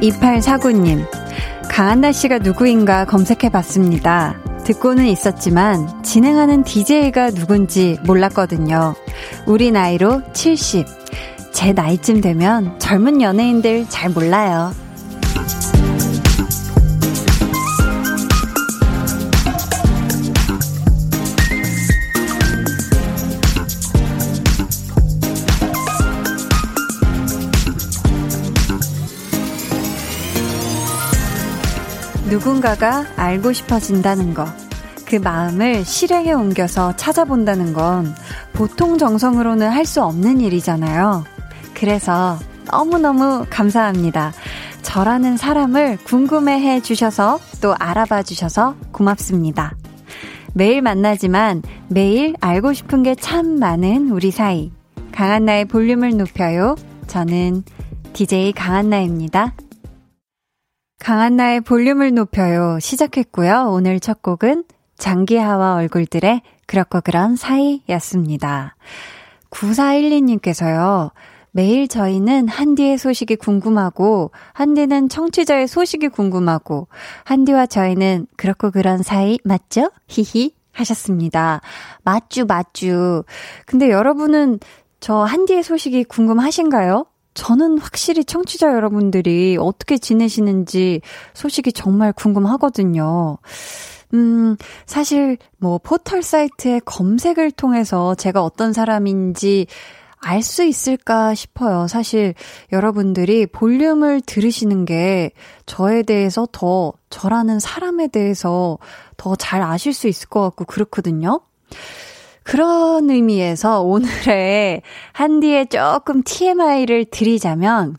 [0.00, 1.06] K2849님,
[1.68, 4.40] 강한나 씨가 누구인가 검색해 봤습니다.
[4.64, 8.94] 듣고는 있었지만 진행하는 DJ가 누군지 몰랐거든요.
[9.46, 10.99] 우리 나이로 70.
[11.60, 14.72] 제 나이쯤 되면 젊은 연예인들 잘 몰라요.
[32.30, 34.46] 누군가가 알고 싶어진다는 것.
[35.04, 38.14] 그 마음을 실행에 옮겨서 찾아본다는 건
[38.54, 41.24] 보통 정성으로는 할 수 없는 일이잖아요.
[41.80, 42.38] 그래서
[42.70, 44.32] 너무너무 감사합니다.
[44.82, 49.74] 저라는 사람을 궁금해 해 주셔서 또 알아봐 주셔서 고맙습니다.
[50.52, 54.70] 매일 만나지만 매일 알고 싶은 게 참 많은 우리 사이.
[55.12, 56.76] 강한나의 볼륨을 높여요.
[57.06, 57.62] 저는
[58.12, 59.54] DJ 강한나입니다.
[60.98, 62.78] 강한나의 볼륨을 높여요.
[62.78, 63.70] 시작했고요.
[63.70, 64.64] 오늘 첫 곡은
[64.98, 68.76] 장기하와 얼굴들의 그렇고 그런 사이였습니다.
[69.50, 71.12] 9412님께서요.
[71.52, 76.88] 매일 저희는 한디의 소식이 궁금하고, 한디는 청취자의 소식이 궁금하고,
[77.24, 79.90] 한디와 저희는 그렇고 그런 사이 맞죠?
[80.08, 81.60] 히히 하셨습니다.
[82.04, 83.24] 맞쥬, 맞쥬.
[83.66, 84.60] 근데 여러분은
[85.00, 87.06] 저 한디의 소식이 궁금하신가요?
[87.34, 91.00] 저는 확실히 청취자 여러분들이 어떻게 지내시는지
[91.34, 93.38] 소식이 정말 궁금하거든요.
[94.14, 94.56] 음,
[94.86, 99.66] 사실 뭐 포털 사이트의 검색을 통해서 제가 어떤 사람인지
[100.22, 101.86] 알 수 있을까 싶어요.
[101.88, 102.34] 사실
[102.72, 105.32] 여러분들이 볼륨을 들으시는 게
[105.66, 108.78] 저에 대해서 더 저라는 사람에 대해서
[109.16, 111.40] 더 잘 아실 수 있을 것 같고 그렇거든요.
[112.42, 117.96] 그런 의미에서 오늘의 한디의 조금 TMI를 드리자면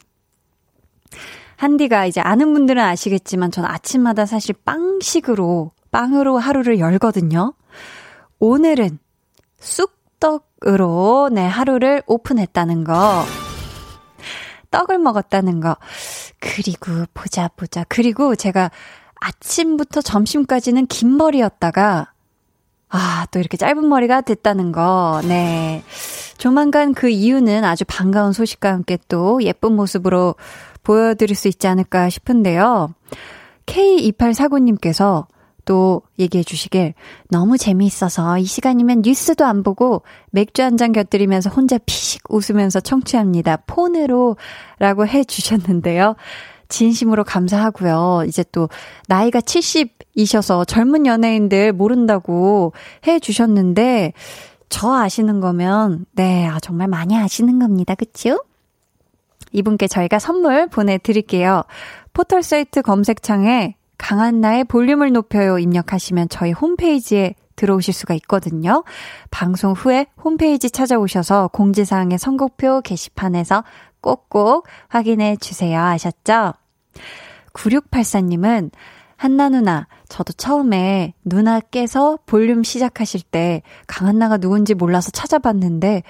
[1.55, 7.53] 한디가 이제 아는 분들은 아시겠지만 전 아침마다 사실 빵식으로 빵으로 하루를 열거든요.
[8.39, 8.97] 오늘은
[9.59, 13.23] 쑥떡 으로 내 네, 하루를 오픈했다는 거.
[14.69, 15.75] 떡을 먹었다는 거.
[16.39, 17.83] 그리고 보자 보자.
[17.89, 18.71] 그리고 제가
[19.19, 22.11] 아침부터 점심까지는 긴 머리였다가
[22.89, 25.21] 아, 또 이렇게 짧은 머리가 됐다는 거.
[25.23, 25.83] 네.
[26.37, 30.35] 조만간 그 이유는 아주 반가운 소식과 함께 또 예쁜 모습으로
[30.83, 32.93] 보여드릴 수 있지 않을까 싶은데요.
[33.65, 35.25] K2849님께서
[35.65, 36.93] 또 얘기해 주시길
[37.29, 40.01] 너무 재미있어서 이 시간이면 뉴스도 안 보고
[40.31, 43.57] 맥주 한 잔 곁들이면서 혼자 피식 웃으면서 청취합니다.
[43.67, 44.37] 폰으로
[44.79, 46.15] 라고 해 주셨는데요.
[46.69, 48.23] 진심으로 감사하고요.
[48.27, 48.69] 이제 또
[49.07, 52.73] 나이가 70이셔서 젊은 연예인들 모른다고
[53.05, 54.13] 해 주셨는데
[54.69, 57.93] 저 아시는 거면 네, 아 정말 많이 아시는 겁니다.
[57.93, 58.41] 그쵸?
[59.51, 61.63] 이분께 저희가 선물 보내 드릴게요.
[62.13, 68.83] 포털 사이트 검색창에 강한 나의 볼륨을 높여요 입력하시면 저희 홈페이지에 들어오실 수가 있거든요.
[69.29, 73.63] 방송 후에 홈페이지 찾아오셔서 공지사항의 선곡표 게시판에서
[74.01, 75.79] 꼭꼭 확인해 주세요.
[75.79, 76.53] 아셨죠?
[77.53, 78.71] 9684님은
[79.17, 86.01] 한나 누나, 저도 처음에 누나 깨서 볼륨 시작하실 때 강한나가 누군지 몰라서 찾아봤는데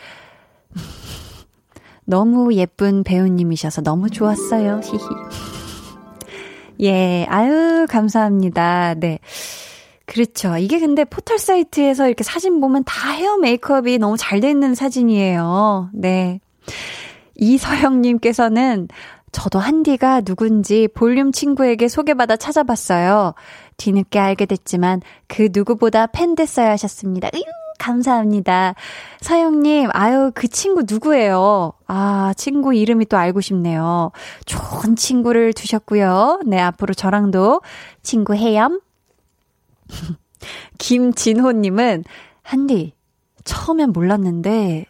[2.05, 4.79] 너무 예쁜 배우님이셔서 너무 좋았어요.
[4.81, 5.60] 히히.
[6.81, 8.95] 예, 아유, 감사합니다.
[8.95, 9.19] 네.
[10.05, 10.57] 그렇죠.
[10.57, 15.89] 이게 근데 포털 사이트에서 이렇게 사진 보면 다 헤어 메이크업이 너무 잘 돼 있는 사진이에요.
[15.93, 16.39] 네.
[17.35, 18.87] 이서영님께서는
[19.31, 23.33] 저도 한디가 누군지 볼륨 친구에게 소개받아 찾아봤어요.
[23.77, 27.29] 뒤늦게 알게 됐지만 그 누구보다 팬 됐어야 하셨습니다.
[27.33, 27.43] 으유,
[27.81, 28.75] 감사합니다.
[29.21, 31.73] 서영님, 아유, 그 친구 누구예요?
[31.87, 34.11] 아, 친구 이름이 또 알고 싶네요.
[34.45, 36.41] 좋은 친구를 두셨고요.
[36.45, 37.61] 네, 앞으로 저랑도
[38.03, 38.81] 친구 해염.
[40.77, 42.03] 김진호님은,
[42.43, 42.93] 한디,
[43.45, 44.85] 처음엔 몰랐는데,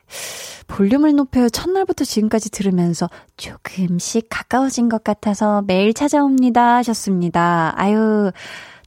[0.68, 7.74] 볼륨을 높여 첫날부터 지금까지 들으면서 조금씩 가까워진 것 같아서 매일 찾아옵니다 하셨습니다.
[7.76, 8.32] 아유,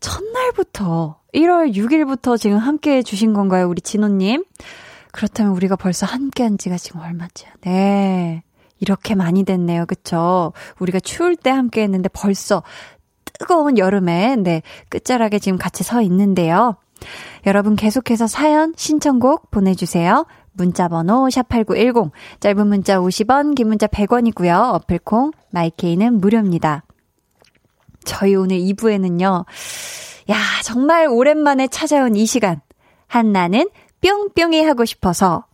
[0.04, 4.44] 첫날부터 1월 6일부터 지금 함께 해주신 건가요, 우리 진호님?
[5.12, 7.46] 그렇다면 우리가 벌써 함께 한 지가 지금 얼마죠?
[7.62, 8.42] 네.
[8.80, 9.86] 이렇게 많이 됐네요.
[9.86, 10.52] 그쵸?
[10.78, 12.62] 우리가 추울 때 함께 했는데 벌써
[13.38, 14.60] 뜨거운 여름에, 네,
[14.90, 16.76] 끝자락에 지금 같이 서 있는데요.
[17.46, 20.26] 여러분 계속해서 사연, 신청곡 보내주세요.
[20.52, 22.10] 문자번호 샵8910,
[22.40, 24.74] 짧은 문자 50원, 긴 문자 100원이고요.
[24.74, 26.84] 어플콩, 마이케이는 무료입니다.
[28.04, 29.44] 저희 오늘 2부에는요,
[30.30, 32.60] 야, 정말 오랜만에 찾아온 이 시간.
[33.06, 33.68] 한나는
[34.00, 35.46] 뿅뿅이 하고 싶어서.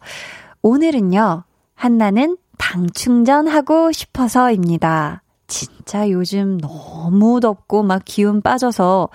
[0.62, 1.44] 오늘은요,
[1.74, 5.22] 한나는 당 충전하고 싶어서입니다.
[5.46, 9.08] 진짜 요즘 너무 덥고 막 기운 빠져서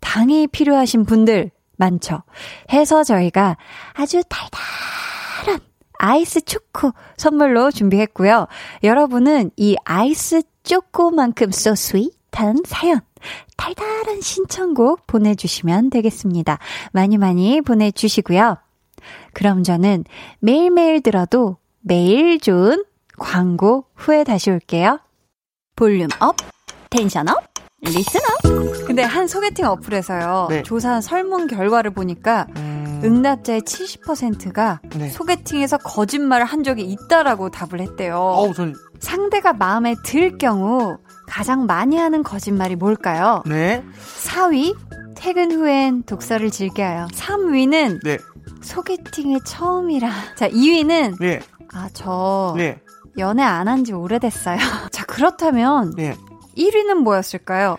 [0.00, 2.22] 당이 필요하신 분들 많죠.
[2.72, 3.56] 해서 저희가
[3.94, 5.60] 아주 달달한
[5.98, 8.46] 아이스 초코 선물로 준비했고요.
[8.84, 13.00] 여러분은 이 아이스 초코만큼 so sweet 한 사연,
[13.56, 16.58] 달달한 신청곡 보내주시면 되겠습니다.
[16.92, 18.58] 많이 많이 보내주시고요.
[19.32, 20.04] 그럼 저는
[20.40, 22.84] 매일매일 들어도 매일 좋은
[23.18, 25.00] 광고 후에 다시 올게요.
[25.76, 26.36] 볼륨 up,
[26.90, 27.52] tension up,
[27.82, 28.86] listen up.
[28.86, 30.46] 근데 한 소개팅 어플에서요.
[30.50, 30.62] 네.
[30.62, 33.00] 조사한 설문 결과를 보니까 음...
[33.04, 35.08] 응답자의 70%가 네.
[35.08, 38.16] 소개팅에서 거짓말을 한 적이 있다라고 답을 했대요.
[38.16, 38.74] 어우, 전...
[39.00, 40.98] 상대가 마음에 들 경우
[41.32, 43.42] 가장 많이 하는 거짓말이 뭘까요?
[43.46, 43.82] 네.
[44.22, 44.76] 4위,
[45.16, 47.08] 퇴근 후엔 독서를 즐겨요.
[47.10, 48.18] 3위는 네.
[48.60, 50.10] 소개팅이 처음이라.
[50.36, 51.40] 자, 2위는 네.
[51.72, 52.78] 아, 저 네.
[53.16, 54.58] 연애 안 한 지 오래됐어요.
[54.92, 56.14] 자, 그렇다면 네.
[56.58, 57.78] 1위는 뭐였을까요?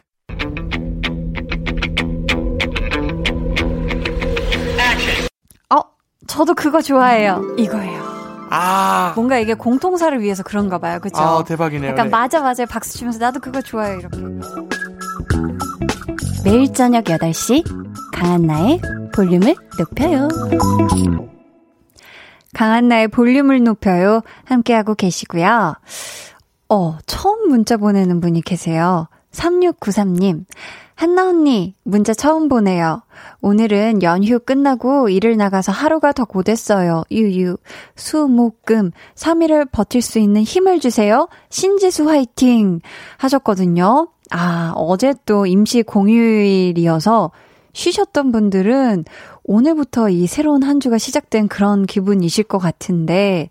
[5.69, 5.81] 어,
[6.27, 7.55] 저도 그거 좋아해요.
[7.57, 8.12] 이거예요.
[8.55, 9.13] 아.
[9.15, 10.99] 뭔가 이게 공통사를 위해서 그런가 봐요.
[10.99, 11.19] 그죠?
[11.19, 11.91] 아, 대박이네요.
[11.91, 12.11] 약간 네.
[12.11, 12.65] 맞아, 맞아.
[12.67, 13.97] 박수 치면서 나도 그거 좋아해.
[13.97, 14.17] 이렇게.
[16.45, 17.63] 매일 저녁 8시,
[18.13, 18.79] 강한나의
[19.13, 20.27] 볼륨을 높여요.
[22.53, 24.21] 강한나의 볼륨을 높여요.
[24.45, 25.73] 함께하고 계시고요.
[26.69, 29.07] 어, 처음 문자 보내는 분이 계세요.
[29.31, 30.45] 3693님.
[30.95, 33.01] 한나 언니, 문자 처음 보내요.
[33.41, 37.03] 오늘은 연휴 끝나고 일을 나가서 하루가 더 고됐어요.
[37.11, 37.57] 유유.
[37.95, 38.91] 수, 목, 금.
[39.15, 41.27] 3일을 버틸 수 있는 힘을 주세요.
[41.49, 42.79] 신지수 화이팅!
[43.17, 44.09] 하셨거든요.
[44.31, 47.31] 아, 어제 또 임시 공휴일이어서
[47.73, 49.05] 쉬셨던 분들은
[49.43, 53.49] 오늘부터 이 새로운 한 주가 시작된 그런 기분이실 것 같은데,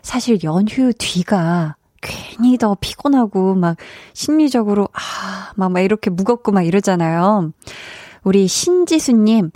[0.00, 3.76] 사실 연휴 뒤가 괜히 더 피곤하고 막
[4.12, 7.52] 심리적으로 아, 막, 막 이렇게 무겁고 막 이러잖아요.
[8.22, 9.50] 우리 신지수님,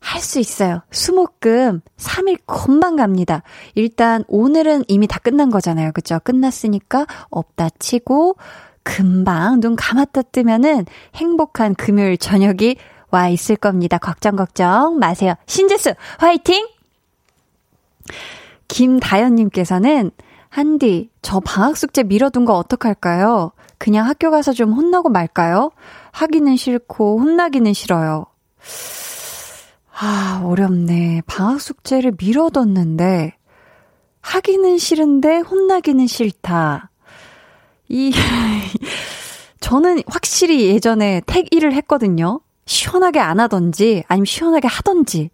[0.00, 0.82] 할 수 있어요.
[0.90, 3.42] 수목금 3일 금방 갑니다.
[3.74, 5.92] 일단 오늘은 이미 다 끝난 거잖아요.
[5.92, 6.18] 그죠?
[6.24, 8.36] 끝났으니까 없다 치고
[8.82, 12.76] 금방 눈 감았다 뜨면은 행복한 금요일 저녁이
[13.10, 13.98] 와 있을 겁니다.
[13.98, 15.34] 걱정 걱정 마세요.
[15.46, 16.66] 신지수 화이팅!
[18.68, 20.12] 김다연님께서는
[20.50, 23.52] 한디, 저 방학 숙제 미뤄둔 거 어떡할까요?
[23.78, 25.70] 그냥 학교 가서 좀 혼나고 말까요?
[26.10, 28.26] 하기는 싫고, 혼나기는 싫어요.
[29.92, 31.22] 아, 어렵네.
[31.26, 33.36] 방학 숙제를 미뤄뒀는데,
[34.22, 36.90] 하기는 싫은데, 혼나기는 싫다.
[37.88, 38.12] 이,
[39.60, 42.40] 저는 확실히 예전에 택 일을 했거든요.
[42.66, 45.30] 시원하게 안 하던지, 아니면 시원하게 하던지.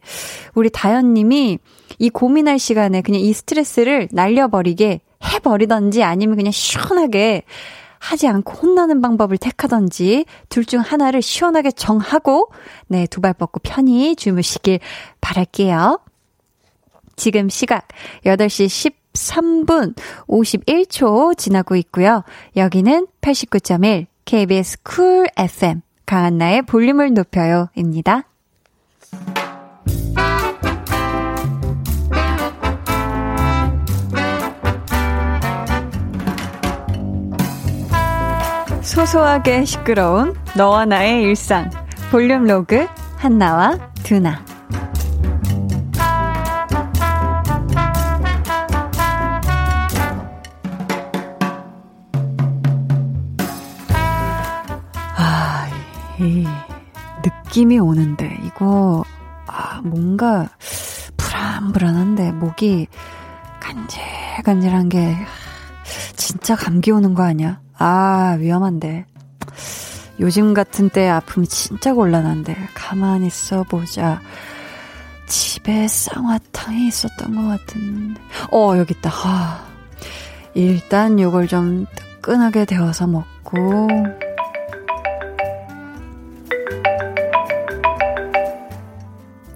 [0.55, 1.59] 우리 다현 님이
[1.99, 7.43] 이 고민할 시간에 그냥 이 스트레스를 날려버리게 해버리던지 아니면 그냥 시원하게
[7.99, 12.51] 하지 않고 혼나는 방법을 택하던지 둘 중 하나를 시원하게 정하고
[12.89, 14.81] 네, 두 발 뻗고 편히 주무시길
[15.21, 16.01] 바랄게요.
[17.17, 17.89] 지금 시각
[18.25, 19.97] 8시 13분
[20.29, 22.23] 51초 지나고 있고요.
[22.57, 28.25] 여기는 89.1 KBS 쿨 FM 강한나의 볼륨을 높여요입니다.
[38.97, 41.69] 소소하게 시끄러운 너와 나의 일상
[42.11, 42.87] 볼륨 로그
[43.19, 44.43] 한나와 두나
[55.15, 55.69] 아,
[56.19, 56.47] 이
[57.23, 59.05] 느낌이 오는데 이거
[59.47, 60.49] 아, 뭔가
[61.19, 62.87] 불안불안한데 목이
[63.61, 65.15] 간질간질한 게
[66.17, 67.66] 진짜 감기 오는 거 아니야?
[67.79, 69.07] 아, 위험한데.
[70.19, 72.57] 요즘 같은 때 아픔이 진짜 곤란한데.
[72.75, 74.21] 가만히 있어보자.
[75.27, 78.21] 집에 쌍화탕이 있었던 것 같은데.
[78.53, 79.11] 어, 여기 있다.
[79.13, 79.67] 아,
[80.55, 83.89] 일단 요걸 좀 뜨끈하게 데워서 먹고.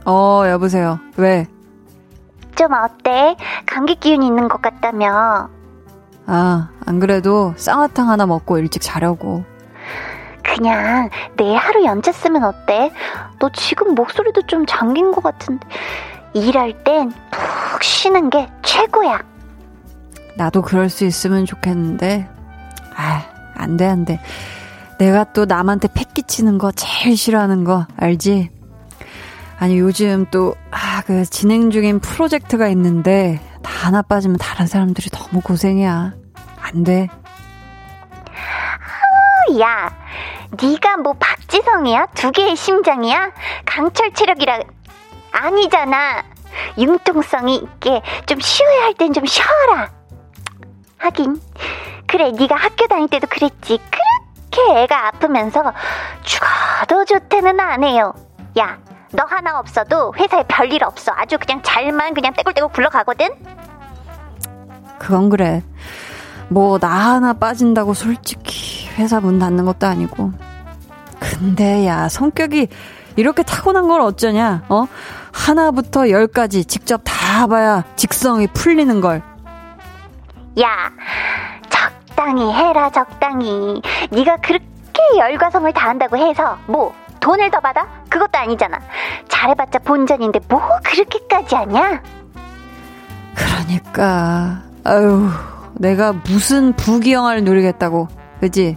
[0.05, 0.99] 어, 여보세요.
[1.17, 1.47] 왜?
[2.57, 3.37] 좀 어때?
[3.65, 5.49] 감기 기운 있는 것 같다며.
[6.27, 9.45] 아, 안 그래도 쌍화탕 하나 먹고 일찍 자려고.
[10.43, 12.93] 그냥 내일 하루 연차 쓰면 어때?
[13.39, 15.67] 너 지금 목소리도 좀 잠긴 것 같은데.
[16.35, 19.23] 일할 땐 푹 쉬는 게 최고야.
[20.37, 22.29] 나도 그럴 수 있으면 좋겠는데,
[22.97, 23.23] 아,
[23.55, 24.21] 안 돼, 안 돼.
[24.99, 28.51] 내가 또 남한테 패 끼치는 거 제일 싫어하는 거 알지?
[29.59, 35.41] 아니 요즘 또 아 그 진행 중인 프로젝트가 있는데 다 하나 빠지면 다른 사람들이 너무
[35.41, 36.13] 고생이야.
[36.61, 37.09] 안 돼.
[39.61, 39.91] 야,
[40.63, 42.07] 네가 뭐 박지성이야?
[42.15, 43.33] 두 개의 심장이야?
[43.65, 44.61] 강철 체력이라
[45.33, 46.23] 아니잖아.
[46.79, 49.91] 융통성이 있게 좀 쉬어야 할 땐 좀 쉬어라.
[50.99, 51.41] 하긴
[52.07, 53.79] 그래 네가 학교 다닐 때도 그랬지.
[54.51, 55.73] 그렇게 애가 아프면서
[56.23, 58.13] 죽어도 좋대는 안 해요.
[58.59, 58.79] 야,
[59.13, 61.13] 너 하나 없어도 회사에 별일 없어.
[61.17, 63.29] 아주 그냥 잘만 그냥 떼굴떼굴 굴러가거든?
[64.99, 65.63] 그건 그래.
[66.49, 70.33] 뭐, 나 하나 빠진다고 솔직히 회사 문 닫는 것도 아니고.
[71.19, 72.69] 근데 야, 성격이
[73.17, 74.87] 이렇게 타고난 걸 어쩌냐, 어?
[75.33, 79.23] 하나부터 열까지 직접 다 봐야 직성이 풀리는 걸.
[80.61, 80.91] 야,
[81.69, 83.81] 적당히 해라, 적당히.
[84.11, 84.69] 네가 그렇게
[85.19, 87.87] 열과성을 다한다고 해서 뭐 돈을 더 받아?
[88.09, 88.79] 그것도 아니잖아.
[89.29, 92.03] 잘해봤자 본전인데 뭐 그렇게까지 하냐?
[93.35, 95.29] 그러니까 아유
[95.75, 98.09] 내가 무슨 부귀영화를 누리겠다고
[98.41, 98.77] 그지?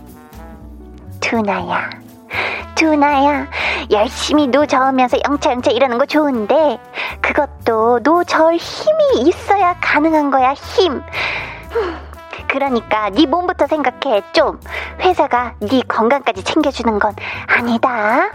[1.19, 1.89] 두나야
[2.75, 3.47] 두나야
[3.91, 6.79] 열심히 노 저으면서 영차영차 일하는 거 좋은데
[7.21, 11.01] 그것도 노 저을 힘이 있어야 가능한 거야 힘
[12.47, 14.59] 그러니까 네 몸부터 생각해 좀
[14.99, 17.13] 회사가 네 건강까지 챙겨주는 건
[17.47, 18.31] 아니다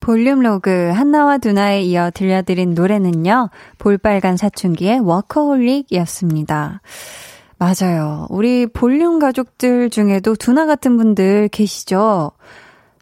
[0.00, 3.50] 볼륨 로그 한나와 두나에 이어 들려드린 노래는요.
[3.78, 6.80] 볼빨간 사춘기의 워커홀릭이었습니다.
[7.58, 8.26] 맞아요.
[8.30, 12.32] 우리 볼륨 가족들 중에도 두나 같은 분들 계시죠?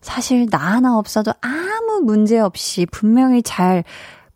[0.01, 3.85] 사실 나 하나 없어도 아무 문제 없이 분명히 잘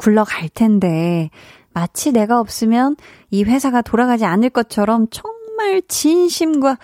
[0.02, 1.30] 굴러갈 텐데
[1.72, 2.96] 마치 내가 없으면
[3.30, 6.76] 이 회사가 돌아가지 않을 것처럼 정말 진심과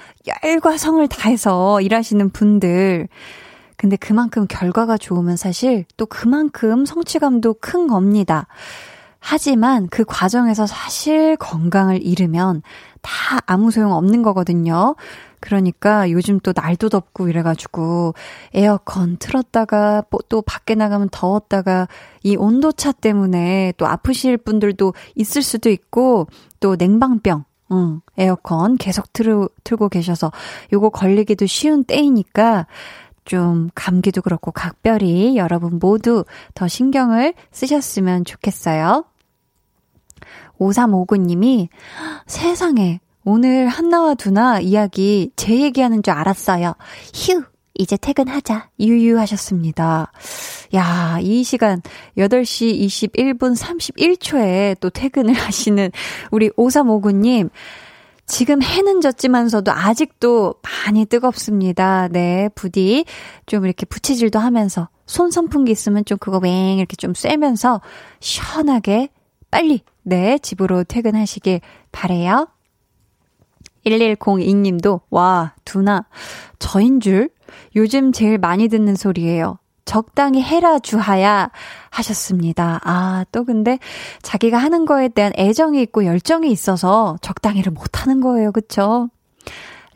[0.45, 3.09] 열과 성을 다해서 일하시는 분들
[3.77, 8.47] 근데 그만큼 결과가 좋으면 사실 또 그만큼 성취감도 큰 겁니다.
[9.21, 12.63] 하지만 그 과정에서 사실 건강을 잃으면
[13.03, 14.95] 다 아무 소용 없는 거거든요.
[15.41, 18.15] 그러니까 요즘 또 날도 덥고 이래가지고
[18.55, 21.89] 에어컨 틀었다가 또 밖에 나가면 더웠다가
[22.23, 26.27] 이 온도차 때문에 또 아프실 분들도 있을 수도 있고
[26.61, 30.33] 또 냉방병 응, 에어컨 계속 틀, 틀고 계셔서
[30.73, 32.67] 요거 걸리기도 쉬운 때이니까
[33.25, 39.05] 좀 감기도 그렇고 각별히 여러분 모두 더 신경을 쓰셨으면 좋겠어요.
[40.59, 41.69] 5359님이
[42.27, 46.73] 세상에 오늘 한나와 두나 이야기 제 얘기하는 줄 알았어요.
[47.15, 47.43] 휴!
[47.75, 48.71] 이제 퇴근하자.
[48.81, 50.11] 유유하셨습니다.
[50.75, 51.83] 야, 이 시간
[52.17, 55.91] 8시 21분 31초에 또 퇴근을 하시는
[56.31, 57.51] 우리 5359님.
[58.25, 62.09] 지금 해는 졌지만서도 아직도 많이 뜨겁습니다.
[62.09, 63.05] 네, 부디
[63.45, 67.83] 좀 이렇게 부채질도 하면서 손 선풍기 있으면 좀 그거 웽 이렇게 좀 쐬면서
[68.21, 69.11] 시원하게
[69.51, 71.61] 빨리 네, 집으로 퇴근하시길
[71.93, 72.49] 바래요.
[73.91, 76.07] 1102님도 와, 두나
[76.59, 77.31] 저인 줄
[77.77, 79.59] 요즘 제일 많이 듣는 소리예요.
[79.85, 81.51] 적당히 해라 주하야
[81.89, 82.79] 하셨습니다.
[82.85, 83.79] 아, 또 근데
[84.21, 88.53] 자기가 하는 거에 대한 애정이 있고 열정이 있어서 적당히를 못 하는 거예요.
[88.53, 89.09] 그쵸?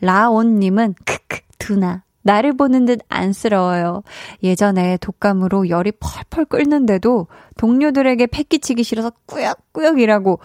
[0.01, 4.01] 라온님은 크크 두나 나를 보는 듯 안쓰러워요.
[4.41, 10.39] 예전에 독감으로 열이 펄펄 끓는데도 동료들에게 패기치기 싫어서 꾸역꾸역 이라고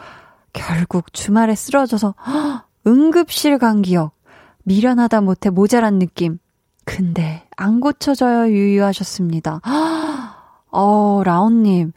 [0.52, 4.12] 결국 주말에 쓰러져서 허, 응급실 간 기억.
[4.64, 6.38] 미련하다 못해 모자란 느낌.
[6.84, 9.60] 근데 안 고쳐져요 유유하셨습니다.
[10.70, 11.92] 어, 라온님.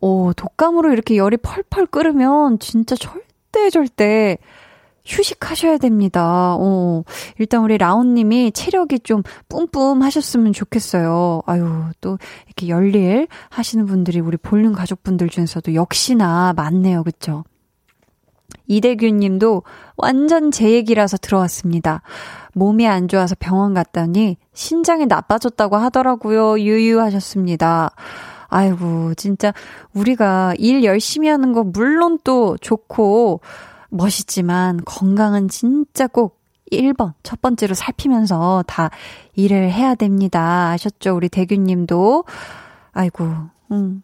[0.00, 4.38] 어, 독감으로 이렇게 열이 펄펄 끓으면 진짜 절대 절대
[5.04, 6.56] 휴식하셔야 됩니다.
[6.58, 7.02] 어,
[7.38, 11.42] 일단 우리 라온님이 체력이 좀 뿜뿜 하셨으면 좋겠어요.
[11.46, 17.02] 아유, 또 이렇게 열일 하시는 분들이 우리 볼륨 가족분들 중에서도 역시나 많네요.
[17.02, 17.44] 그쵸?
[18.66, 19.62] 이대균 님도
[19.96, 22.02] 완전 제 얘기라서 들어왔습니다.
[22.54, 26.60] 몸이 안 좋아서 병원 갔더니 신장이 나빠졌다고 하더라고요.
[26.60, 27.90] 유유하셨습니다.
[28.48, 29.52] 아이고, 진짜
[29.94, 33.40] 우리가 일 열심히 하는 거 물론 또 좋고
[33.88, 36.40] 멋있지만 건강은 진짜 꼭
[36.70, 38.90] 1번, 첫 번째로 살피면서 다
[39.34, 40.70] 일을 해야 됩니다.
[40.70, 41.14] 아셨죠?
[41.14, 42.24] 우리 대균 님도.
[42.92, 43.28] 아이고,
[43.70, 44.02] 음.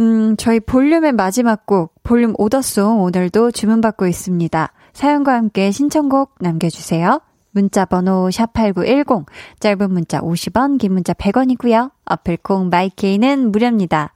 [0.00, 4.72] 음, 저희 볼륨의 마지막 곡, 볼륨 오더송 오늘도 주문받고 있습니다.
[4.92, 7.20] 사연과 함께 신청곡 남겨주세요.
[7.50, 9.24] 문자 번호 샵8910,
[9.60, 11.90] 짧은 문자 50원, 긴 문자 100원이고요.
[12.04, 14.12] 어플콩 마이케이는 무료입니다.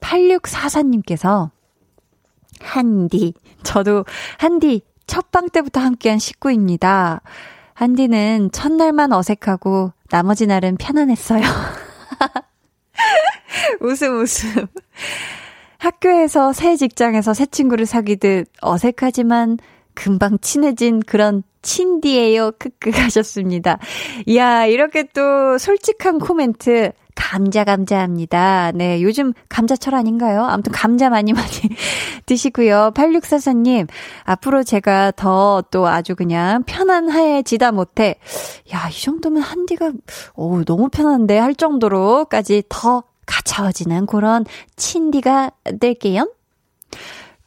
[0.00, 1.50] 8644님께서
[2.60, 3.34] 한디.
[3.62, 4.04] 저도
[4.38, 7.22] 한디 첫방 때부터 함께한 식구입니다.
[7.74, 11.42] 한디는 첫날만 어색하고 나머지 날은 편안했어요.
[13.80, 14.66] 웃음 웃음.
[15.78, 19.58] 학교에서 새 직장에서 새 친구를 사귀듯 어색하지만
[19.94, 23.78] 금방 친해진 그런 친디에요 크크 가셨습니다.
[24.26, 28.72] 이야, 이렇게 또 솔직한 코멘트 감자 감자합니다.
[28.72, 30.44] 네, 요즘 감자철 아닌가요?
[30.44, 31.48] 아무튼 감자 많이 많이
[32.24, 32.92] 드시고요.
[32.94, 33.88] 8644님,
[34.24, 38.14] 앞으로 제가 더 또 아주 그냥 편안해지다 못해.
[38.72, 39.92] 야, 이 정도면 한디가,
[40.34, 44.44] 오, 너무 편한데 할 정도로까지 더 가차워지는 그런
[44.76, 46.32] 친디가 될게요.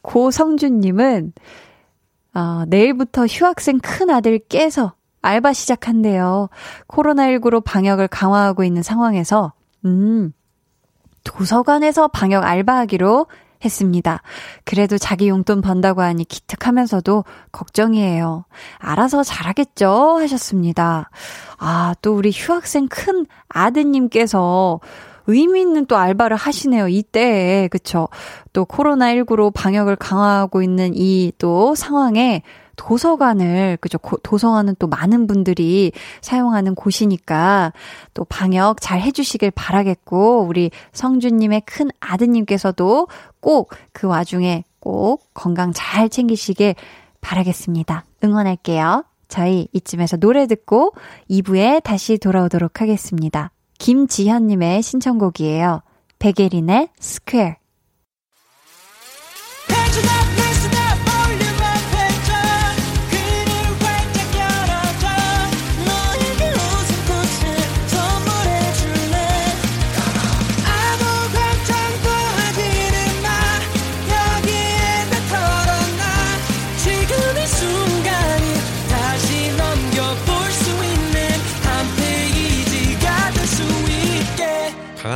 [0.02, 1.32] 고성준님은,
[2.34, 6.48] 어, 내일부터 휴학생 큰 아들 깨서 알바 시작한대요.
[6.88, 9.52] 코로나19로 방역을 강화하고 있는 상황에서
[9.84, 10.32] 음,
[11.24, 13.26] 도서관에서 방역 알바하기로
[13.64, 14.22] 했습니다.
[14.64, 18.44] 그래도 자기 용돈 번다고 하니 기특하면서도 걱정이에요.
[18.78, 20.18] 알아서 잘하겠죠?
[20.18, 21.10] 하셨습니다.
[21.58, 24.80] 아, 또 우리 휴학생 큰 아드님께서
[25.28, 26.88] 의미 있는 또 알바를 하시네요.
[26.88, 27.68] 이때에.
[27.68, 28.08] 그쵸.
[28.52, 32.42] 또 코로나19로 방역을 강화하고 있는 이 또 상황에
[32.76, 37.72] 도서관을 그죠 도서관은 또 많은 분들이 사용하는 곳이니까
[38.14, 43.08] 또 방역 잘 해주시길 바라겠고 우리 성준님의 큰 아드님께서도
[43.40, 46.74] 꼭 그 와중에 꼭 건강 잘 챙기시길
[47.20, 48.04] 바라겠습니다.
[48.24, 49.04] 응원할게요.
[49.28, 50.92] 저희 이쯤에서 노래 듣고
[51.30, 53.52] 2부에 다시 돌아오도록 하겠습니다.
[53.78, 55.82] 김지현님의 신청곡이에요.
[56.18, 57.54] 백예린의 스퀘어.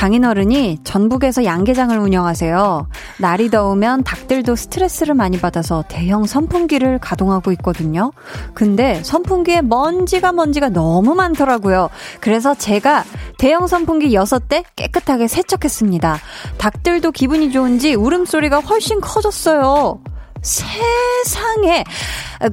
[0.00, 2.88] 장인어른이 전북에서 양계장을 운영하세요.
[3.18, 8.10] 날이 더우면 닭들도 스트레스를 많이 받아서 대형 선풍기를 가동하고 있거든요.
[8.54, 11.90] 근데 선풍기에 먼지가 먼지가 너무 많더라고요.
[12.18, 13.04] 그래서 제가
[13.36, 16.16] 대형 선풍기 6대 깨끗하게 세척했습니다.
[16.56, 20.00] 닭들도 기분이 좋은지 울음소리가 훨씬 커졌어요.
[20.40, 21.84] 세상에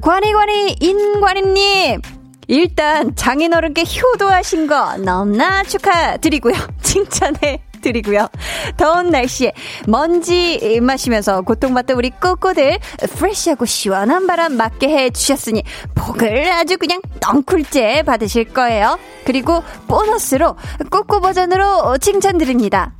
[0.02, 2.02] 관이관이 인관이님
[2.48, 6.54] 일단 장인어른께 효도하신 거 너무나 축하드리고요.
[6.82, 8.28] 칭찬해 드리고요.
[8.76, 9.52] 더운 날씨에
[9.86, 12.78] 먼지 마시면서 고통받던 우리 꼬꼬들
[13.16, 15.62] fresh하고 시원한 바람 맞게 해주셨으니
[15.94, 18.98] 복을 아주 그냥 넝쿨째 받으실 거예요.
[19.24, 20.56] 그리고 보너스로
[20.90, 22.94] 꼬꼬 버전으로 칭찬드립니다.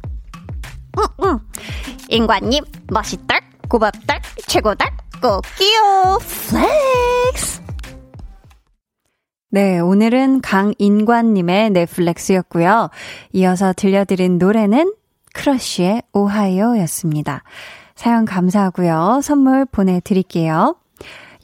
[0.98, 1.38] 응, 응.
[2.08, 7.67] 인관님 멋있다, 고맙다, 최고다, 꼬끼요 flex.
[9.50, 12.90] 네, 오늘은 강인관님의 네 flex였고요.
[13.32, 14.92] 이어서 들려드린 노래는
[15.32, 17.44] 크러쉬의 오하이오 였습니다.
[17.94, 19.20] 사연 감사하고요.
[19.22, 20.76] 선물 보내드릴게요.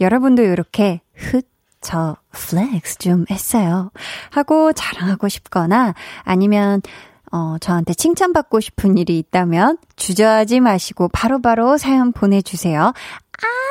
[0.00, 1.48] 여러분도 이렇게 흑,
[1.80, 3.90] 저 flex 좀 했어요.
[4.28, 6.82] 하고 자랑하고 싶거나 아니면
[7.32, 12.92] 어, 저한테 칭찬받고 싶은 일이 있다면 주저하지 마시고 바로바로 바로 사연 보내주세요.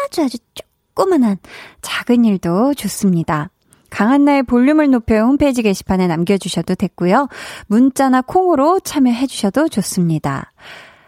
[0.07, 1.37] 아주 아주 조그만한
[1.83, 3.51] 작은 일도 좋습니다.
[3.93, 7.27] 강한나의 볼륨을 높여 홈페이지 게시판에 남겨주셔도 됐고요.
[7.67, 10.51] 문자나 콩으로 참여해주셔도 좋습니다.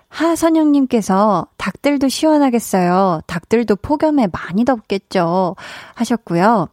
[0.08, 3.22] 하선영님께서 닭들도 시원하겠어요.
[3.26, 5.56] 닭들도 폭염에 많이 덥겠죠.
[5.96, 6.68] 하셨고요.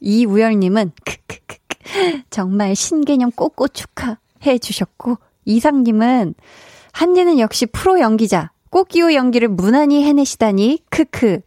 [0.00, 6.34] 이우열님은 크크크크 정말 신개념 꼬꼬 축하해 주셨고 이상님은
[6.90, 11.40] 한디는 역시 프로 연기자 꽃기호 연기를 무난히 해내시다니 크크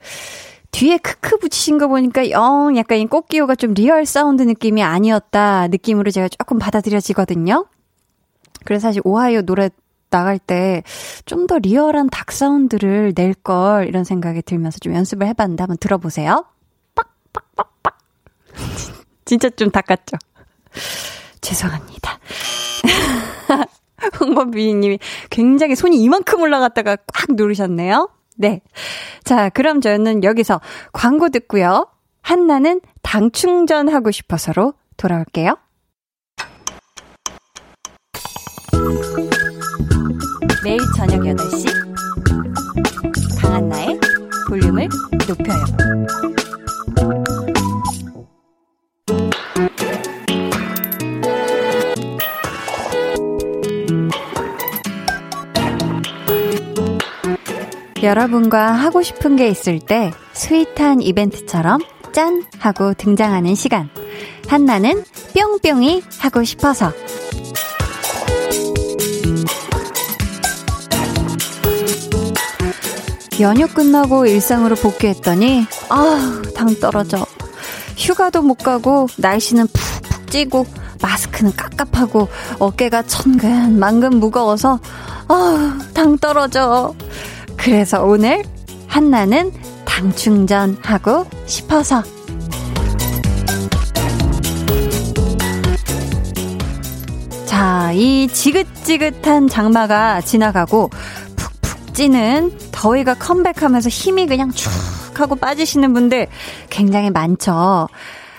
[0.75, 6.11] 뒤에 크크 붙이신 거 보니까 영 약간 이 꼬끼오가 좀 real 사운드 느낌이 아니었다 느낌으로
[6.11, 7.65] 제가 조금 받아들여지거든요.
[8.65, 9.69] 그래서 사실 오하이오 노래
[10.09, 10.83] 나갈 때
[11.25, 16.45] 좀 더 리얼한 닭 사운드를 낼 걸 이런 생각이 들면서 좀 연습을 해봤는데 한번 들어보세요.
[16.93, 17.97] 빡빡빡빡.
[19.23, 20.17] 진짜 좀 닭 같죠?
[21.39, 22.19] 죄송합니다.
[24.19, 28.09] 홍범 PD님이 굉장히 손이 이만큼 올라갔다가 꽉 누르셨네요.
[28.36, 28.62] 네.
[29.24, 30.62] 자, 그럼 저는 여기서
[30.93, 31.88] 광고 듣고요.
[32.21, 35.58] 한나는 당 충전하고 싶어서로 돌아올게요.
[40.63, 41.86] 매일 저녁 8시
[43.41, 44.00] 강한나의
[44.50, 44.89] 볼륨을
[45.28, 45.63] 높여요.
[58.05, 61.81] 여러분과 하고 싶은 게 있을 때 스윗한 이벤트처럼
[62.13, 62.45] 짠!
[62.59, 63.89] 하고 등장하는 시간.
[64.47, 66.93] 한나는 뿅뿅이 하고 싶어서.
[73.41, 77.25] 연휴 끝나고 일상으로 복귀했더니, 아, 당 떨어져.
[77.97, 80.65] 휴가도 못 가고, 날씨는 푹푹 찌고,
[81.01, 84.79] 마스크는 깝깝하고, 어깨가 천근 만근 무거워서,
[85.27, 86.93] 아, 당 떨어져.
[87.57, 88.43] 그래서 오늘
[88.87, 89.51] 한나는
[89.85, 92.03] 당 충전하고 싶어서.
[97.45, 100.89] 자, 이 지긋지긋한 장마가 지나가고
[101.35, 104.69] 푹푹 찌는 더위가 컴백하면서 힘이 그냥 쭉
[105.17, 106.27] 하고 빠지시는 분들
[106.69, 107.87] 굉장히 많죠.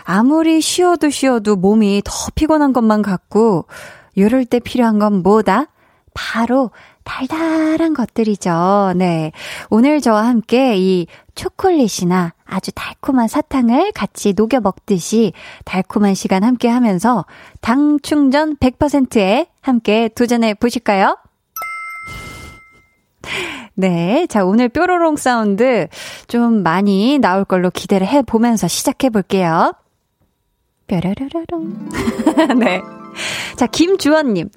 [0.05, 3.67] 아무리 쉬어도 쉬어도 몸이 더 피곤한 것만 같고,
[4.15, 5.67] 이럴 때 필요한 건 뭐다?
[6.15, 6.71] 바로
[7.07, 8.93] 달달한 것들이죠.
[8.97, 9.33] 네.
[9.71, 15.33] 오늘 저와 함께 이 초콜릿이나 아주 달콤한 사탕을 같이 녹여 먹듯이
[15.65, 17.25] 달콤한 시간 함께 하면서
[17.61, 21.17] 당 충전 100%에 함께 도전해 보실까요?
[23.75, 24.27] 네.
[24.29, 25.87] 자, 오늘 뾰로롱 사운드
[26.27, 29.73] 좀 많이 나올 걸로 기대를 해 보면서 시작해 볼게요.
[30.89, 31.89] 뾰로로롱.
[32.59, 32.83] 네.
[33.57, 34.51] 자, 김주원님.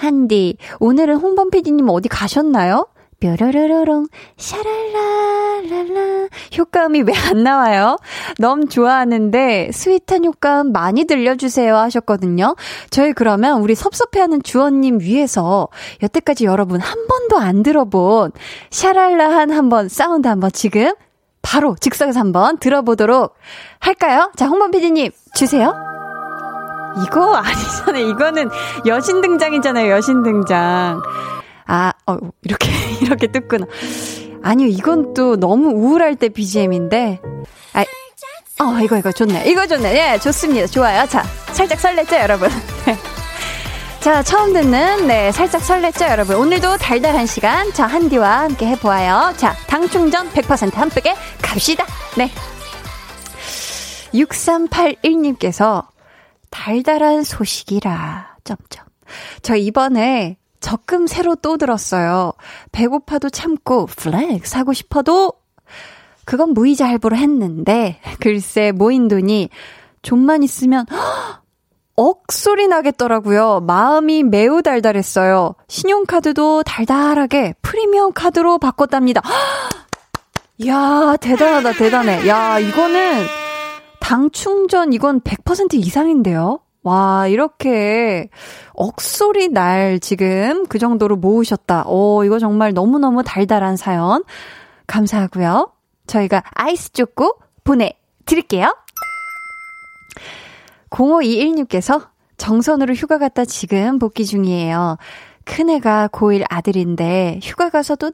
[0.00, 2.86] 한디, 오늘은 홍범 PD님 어디 가셨나요?
[3.20, 4.06] 뾰로로로롱,
[4.38, 6.28] 샤랄라랄라.
[6.56, 7.98] 효과음이 왜 안 나와요?
[8.38, 12.56] 너무 좋아하는데, sweet한 효과음 많이 들려주세요 하셨거든요.
[12.88, 15.68] 저희 그러면 우리 섭섭해하는 주원님 위해서,
[16.02, 18.32] 여태까지 여러분 한 번도 안 들어본,
[18.70, 20.94] 샤랄라한 한번, 사운드 한번 지금,
[21.42, 23.34] 바로 즉석에서 한번 들어보도록
[23.80, 24.32] 할까요?
[24.36, 25.74] 자, 홍범 PD님, 주세요.
[27.04, 28.08] 이거 아니잖아요.
[28.08, 28.50] 이거는
[28.86, 29.90] 여신 등장이잖아요.
[29.90, 31.02] 여신 등장.
[31.66, 33.66] 아, 어, 이렇게, 이렇게 뜯구나.
[34.42, 37.20] 아니요, 이건 또 너무 우울할 때 BGM인데.
[37.74, 37.84] 아,
[38.62, 39.44] 어, 이거, 이거 좋네.
[39.46, 40.14] 이거 좋네.
[40.14, 40.66] 예, 좋습니다.
[40.66, 41.06] 좋아요.
[41.06, 42.48] 자, 살짝 설렜죠, 여러분?
[44.00, 46.36] 자, 처음 듣는, 네, 살짝 설렜죠, 여러분?
[46.36, 49.34] 오늘도 달달한 시간, 자, 한디와 함께 해보아요.
[49.36, 51.86] 자, 당충전 100% 함께 갑시다.
[52.16, 52.30] 네.
[54.14, 55.84] 6381님께서
[56.50, 58.86] 달달한 소식이라, 점점.
[59.42, 62.32] 저 이번에 적금 새로 또 들었어요.
[62.72, 65.32] 배고파도 참고 flex 하고 싶어도
[66.24, 69.48] 그건 무이자 할부로 했는데 글쎄 모인 돈이
[70.02, 70.86] 좀만 있으면
[71.96, 73.60] 억소리 나겠더라고요.
[73.60, 75.54] 마음이 매우 달달했어요.
[75.68, 79.22] 신용카드도 달달하게 프리미엄 카드로 바꿨답니다.
[80.66, 82.26] 야 대단하다 대단해.
[82.28, 83.39] 야 이거는
[84.00, 86.60] 당 충전 이건 100% 이상인데요.
[86.82, 88.30] 와, 이렇게
[88.72, 91.84] 억소리 날 지금 그 정도로 모으셨다.
[91.86, 94.24] 오, 이거 정말 너무너무 달달한 사연.
[94.86, 95.72] 감사하고요.
[96.06, 98.74] 저희가 아이스 쪼꼬 보내드릴게요.
[100.90, 104.96] 0521님께서 정선으로 휴가 갔다 지금 복귀 중이에요.
[105.44, 108.10] 큰애가 고1 아들인데 휴가 가서도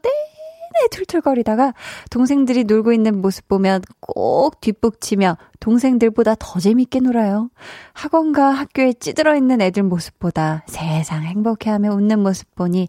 [0.77, 1.73] 내내 툴툴거리다가
[2.09, 7.49] 동생들이 놀고 있는 모습 보면 꼭 뒷북치며 동생들보다 더 재밌게 놀아요.
[7.93, 12.87] 학원과 학교에 찌들어 있는 애들 모습보다 세상 행복해하며 웃는 모습 보니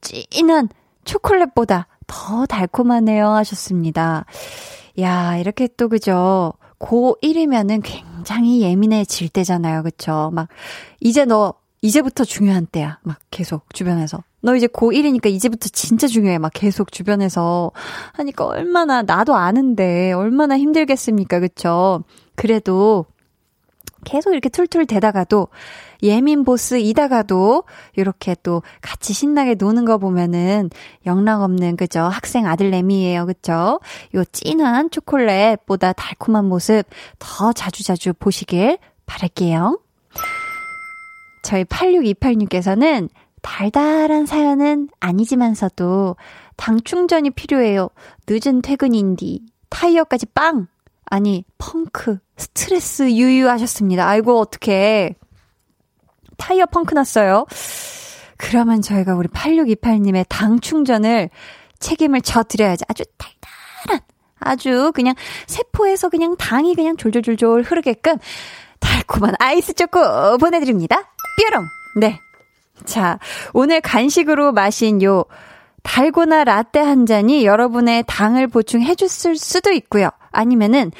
[0.00, 0.68] 찐한
[1.04, 4.24] 초콜릿보다 더 달콤하네요 하셨습니다.
[5.00, 6.52] 야, 이렇게 또 그죠.
[6.78, 9.82] 고1이면은 굉장히 예민해질 때잖아요.
[9.82, 10.30] 그쵸?
[10.32, 10.48] 막,
[11.00, 12.98] 이제 너, 이제부터 중요한 때야.
[13.02, 14.22] 막 계속 주변에서.
[14.40, 16.38] 너 이제 고1이니까 이제부터 진짜 중요해.
[16.38, 17.72] 막 계속 주변에서
[18.14, 21.40] 하니까 얼마나, 나도 아는데 얼마나 힘들겠습니까.
[21.40, 22.04] 그쵸?
[22.34, 23.06] 그래도
[24.04, 25.48] 계속 이렇게 툴툴 대다가도
[26.02, 27.64] 예민 보스이다가도
[27.96, 30.70] 이렇게 또 같이 신나게 노는 거 보면은
[31.06, 33.80] 영락 없는 그죠 학생 아들내미예요 그죠
[34.14, 36.84] 요 진한 초콜릿보다 달콤한 모습
[37.18, 39.80] 더 자주자주 보시길 바랄게요
[41.46, 43.08] 저희 8628님께서는
[43.40, 46.16] 달달한 사연은 아니지만서도
[46.56, 47.90] 당 충전이 필요해요
[48.28, 50.66] 늦은 퇴근인디 타이어까지 빵
[51.04, 54.06] 아니 펑크 스트레스 유유하셨습니다.
[54.06, 55.14] 아이고, 어떡해.
[56.36, 57.46] 타이어 펑크 났어요.
[58.36, 61.30] 그러면 저희가 우리 8628님의 당 충전을
[61.78, 62.84] 책임을 져 드려야지.
[62.88, 64.00] 아주 달달한,
[64.38, 65.14] 아주 그냥
[65.46, 68.18] 세포에서 그냥 당이 그냥 졸졸졸졸 흐르게끔
[68.80, 71.14] 달콤한 아이스 초코 보내드립니다.
[71.36, 71.66] 뾰롱!
[71.96, 72.20] 네.
[72.84, 73.18] 자,
[73.52, 75.24] 오늘 간식으로 마신 요
[75.82, 80.10] 달고나 라떼 한 잔이 여러분의 당을 보충해 줬을 수도 있고요.
[80.32, 80.90] 아니면은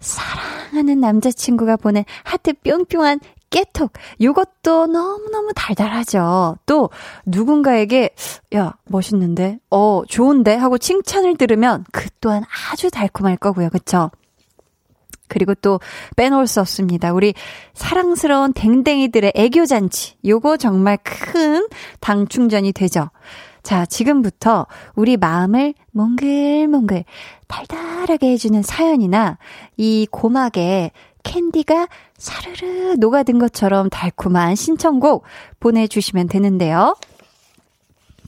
[0.00, 3.92] 사랑하는 남자친구가 보낸 하트 뿅뿅한 깨톡.
[4.20, 6.56] 요것도 너무너무 달달하죠.
[6.66, 6.90] 또
[7.24, 8.10] 누군가에게
[8.56, 9.58] 야, 멋있는데?
[9.70, 10.56] 어, 좋은데?
[10.56, 13.70] 하고 칭찬을 들으면 그 또한 아주 달콤할 거고요.
[13.70, 14.10] 그쵸?
[15.28, 15.80] 그리고 또
[16.16, 17.12] 빼놓을 수 없습니다.
[17.12, 17.34] 우리
[17.72, 20.16] 사랑스러운 댕댕이들의 애교잔치.
[20.24, 21.68] 요거 정말 큰
[22.00, 23.10] 당 충전이 되죠.
[23.62, 27.04] 자, 지금부터 우리 마음을 몽글몽글
[27.48, 29.38] 달달하게 해주는 사연이나
[29.76, 30.90] 이 고막에
[31.22, 35.24] 캔디가 사르르 녹아든 것처럼 달콤한 신청곡
[35.60, 36.94] 보내주시면 되는데요.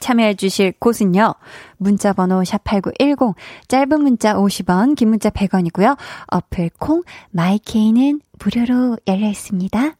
[0.00, 1.34] 참여해 주실 곳은요.
[1.78, 3.34] 문자 번호 샵8910
[3.68, 5.96] 짧은 문자 50원 긴 문자 100원이고요.
[6.28, 9.96] 어플 콩 마이케이는 무료로 열려 있습니다.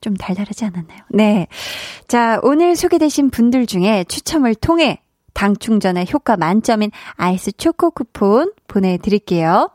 [0.00, 1.00] 좀 달달하지 않았나요?
[1.10, 1.46] 네.
[2.08, 5.02] 자, 오늘 소개되신 분들 중에 추첨을 통해
[5.34, 9.70] 당 충전에 효과 만점인 아이스 초코 쿠폰 보내드릴게요.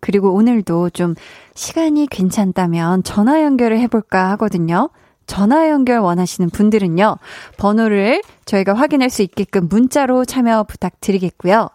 [0.00, 1.14] 그리고 오늘도 좀
[1.54, 4.90] 시간이 괜찮다면 전화 연결을 해볼까 하거든요.
[5.26, 7.16] 전화 연결 원하시는 분들은요,
[7.58, 11.68] 번호를 저희가 확인할 수 있게끔 문자로 참여 부탁드리겠고요.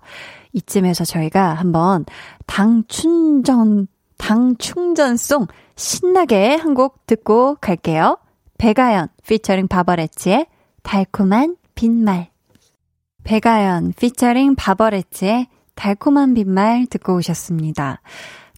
[0.53, 2.05] 이쯤에서 저희가 한번
[2.45, 8.17] 당 충전, 당 충전송 신나게 한 곡 듣고 갈게요.
[8.57, 10.47] 배가연 피처링 바버레츠의
[10.83, 12.29] 달콤한 빈말.
[13.23, 18.01] 배가연 피처링 바버레츠의 달콤한 빈말 듣고 오셨습니다.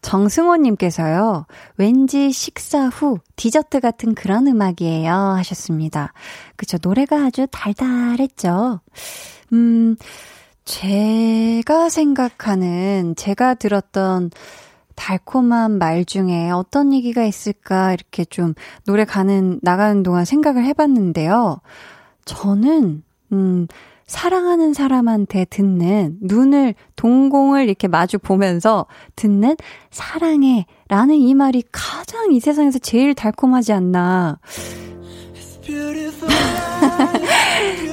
[0.01, 1.45] 정승호님께서요,
[1.77, 5.11] 왠지 식사 후 디저트 같은 그런 음악이에요.
[5.11, 6.13] 하셨습니다.
[6.55, 6.77] 그쵸.
[6.81, 8.81] 노래가 아주 달달했죠.
[9.53, 9.95] 음,
[10.65, 14.31] 제가 생각하는, 제가 들었던
[14.99, 18.53] 달콤한 말 중에 어떤 얘기가 있을까 이렇게 좀
[18.85, 21.61] 노래 가는 나가는 동안 생각을 해봤는데요.
[22.25, 23.67] 저는 음
[24.09, 29.55] 사랑하는 사람한테 듣는 눈을 동공을 이렇게 마주 보면서 듣는
[29.91, 34.39] 사랑해 라는 이 말이 가장 이 세상에서 제일 달콤하지 않나.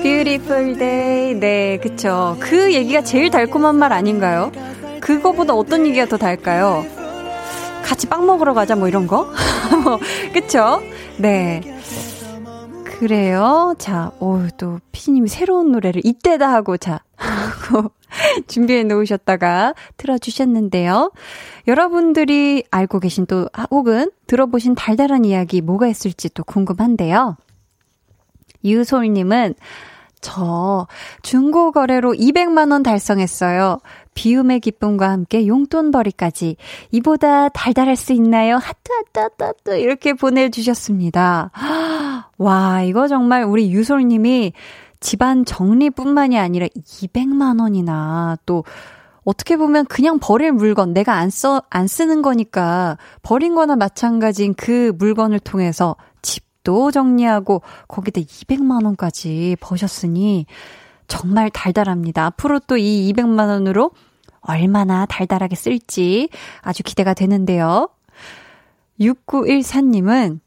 [0.02, 1.35] Beautiful day.
[1.35, 2.38] 네, 그쵸.
[2.40, 4.50] 그 얘기가 제일 달콤한 말 아닌가요?
[5.02, 6.87] 그거보다 어떤 얘기가 더 달까요?
[7.85, 9.31] 같이 빵 먹으러 가자 뭐 이런 거?
[10.33, 10.81] 그쵸?
[11.18, 11.75] 네.
[12.98, 13.74] 그래요.
[13.78, 17.90] 자, 오, 또, 피디님이 새로운 노래를 이때다 하고, 자, 하고,
[18.48, 21.12] 준비해 놓으셨다가 틀어주셨는데요.
[21.68, 27.37] 여러분들이 알고 계신 또, 혹은 들어보신 달달한 이야기 뭐가 있을지 또 궁금한데요.
[28.64, 29.54] 유솔님은,
[30.26, 30.88] 저
[31.22, 33.78] 중고 거래로 200만 원 달성했어요.
[34.14, 36.56] 비움의 기쁨과 함께 용돈벌이까지.
[36.90, 38.56] 이보다 달달할 수 있나요?
[38.56, 39.78] 하트, 하트, 하트, 하트.
[39.78, 41.52] 이렇게 보내주셨습니다.
[42.38, 44.52] 와, 이거 정말 우리 유솔님이
[44.98, 48.64] 집안 정리뿐만이 아니라 200만 원이나 또
[49.24, 54.92] 어떻게 보면 그냥 버릴 물건, 내가 안 써, 안 쓰는 거니까 버린 거나 마찬가지인 그
[54.98, 60.46] 물건을 통해서 집 도 정리하고 거기다 200만원까지 버셨으니
[61.07, 62.26] 정말 달달합니다.
[62.26, 63.92] 앞으로 또 이 200만 원으로
[64.40, 66.29] 얼마나 달달하게 쓸지
[66.61, 67.88] 아주 기대가 되는데요.
[69.00, 70.40] 6914님은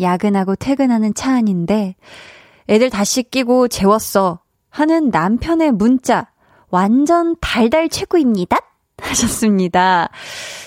[0.00, 1.96] 야근하고 퇴근하는 차 안인데
[2.68, 6.30] 애들 다 씻기고 재웠어 하는 남편의 문자
[6.70, 8.58] 완전 달달 최고입니다.
[9.08, 10.10] 하셨습니다.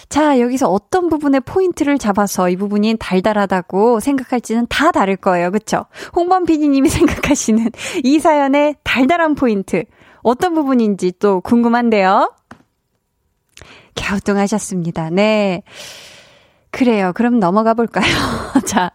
[0.09, 5.51] 자, 여기서 어떤 부분에 포인트를 잡아서 이 부분이 달달하다고 생각할지는 다 다를 거예요.
[5.51, 5.85] 그쵸?
[6.15, 7.71] 홍범 PD님이 생각하시는
[8.03, 9.83] 이 사연의 달달한 포인트.
[10.21, 12.33] 어떤 부분인지 또 궁금한데요.
[13.95, 15.09] 갸우뚱 하셨습니다.
[15.09, 15.63] 네.
[16.71, 17.11] 그래요.
[17.15, 18.05] 그럼 넘어가 볼까요?
[18.65, 18.91] 자.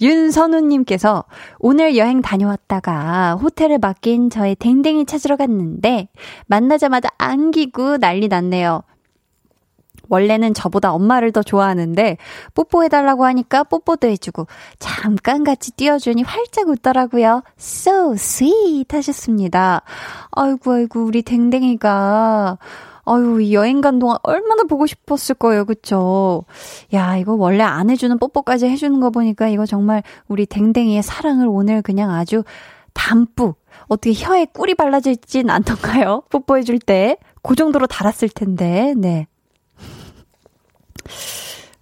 [0.00, 1.24] 윤선우님께서
[1.58, 6.08] 오늘 여행 다녀왔다가 호텔을 맡긴 저의 댕댕이 찾으러 갔는데
[6.46, 8.82] 만나자마자 안기고 난리 났네요.
[10.08, 12.16] 원래는 저보다 엄마를 더 좋아하는데
[12.54, 14.46] 뽀뽀해달라고 하니까 뽀뽀도 해주고
[14.78, 17.42] 잠깐 같이 띄워주니 활짝 웃더라고요.
[17.58, 19.82] So sweet 하셨습니다.
[20.32, 22.58] 아이고 아이고 우리 댕댕이가
[23.12, 25.64] 아유, 이 여행 간 동안 얼마나 보고 싶었을 거예요.
[25.64, 26.44] 그쵸?
[26.94, 31.82] 야, 이거 원래 안 해주는 뽀뽀까지 해주는 거 보니까 이거 정말 우리 댕댕이의 사랑을 오늘
[31.82, 32.44] 그냥 아주
[32.92, 33.56] 담뿍,
[33.88, 36.22] 어떻게 혀에 꿀이 발라져 있진 않던가요?
[36.30, 37.16] 뽀뽀해줄 때.
[37.42, 39.26] 그 정도로 달았을 텐데, 네.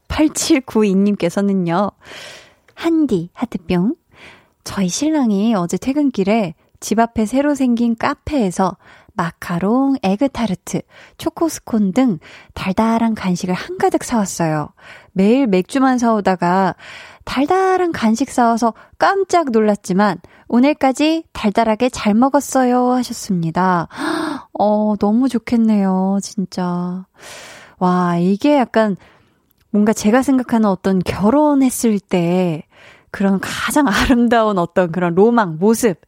[0.09, 1.93] 8792님께서는요,
[2.75, 3.97] 한디, 하트뿅.
[4.65, 8.77] 저희 신랑이 어제 퇴근길에 집 앞에 새로 생긴 카페에서
[9.19, 10.81] 마카롱, 에그타르트,
[11.19, 12.21] 초코스콘 등
[12.55, 14.69] 달달한 간식을 한가득 사왔어요.
[15.11, 16.77] 매일 맥주만 사오다가
[17.25, 23.89] 달달한 간식 사와서 깜짝 놀랐지만 오늘까지 달달하게 잘 먹었어요 하셨습니다.
[24.57, 27.05] 어, 너무 좋겠네요, 진짜.
[27.81, 28.97] 와, 이게 약간
[29.71, 32.63] 뭔가 제가 생각하는 어떤 결혼했을 때
[33.11, 36.01] 그런 가장 아름다운 어떤 그런 로망, 모습.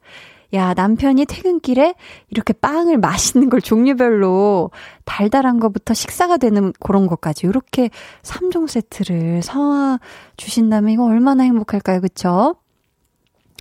[0.52, 1.94] 야, 남편이 퇴근길에
[2.28, 4.70] 이렇게 빵을 맛있는 걸 종류별로
[5.04, 7.90] 달달한 것부터 식사가 되는 그런 것까지 이렇게
[8.22, 10.00] 3종 세트를 사와
[10.36, 12.00] 주신다면 이거 얼마나 행복할까요?
[12.00, 12.56] 그쵸?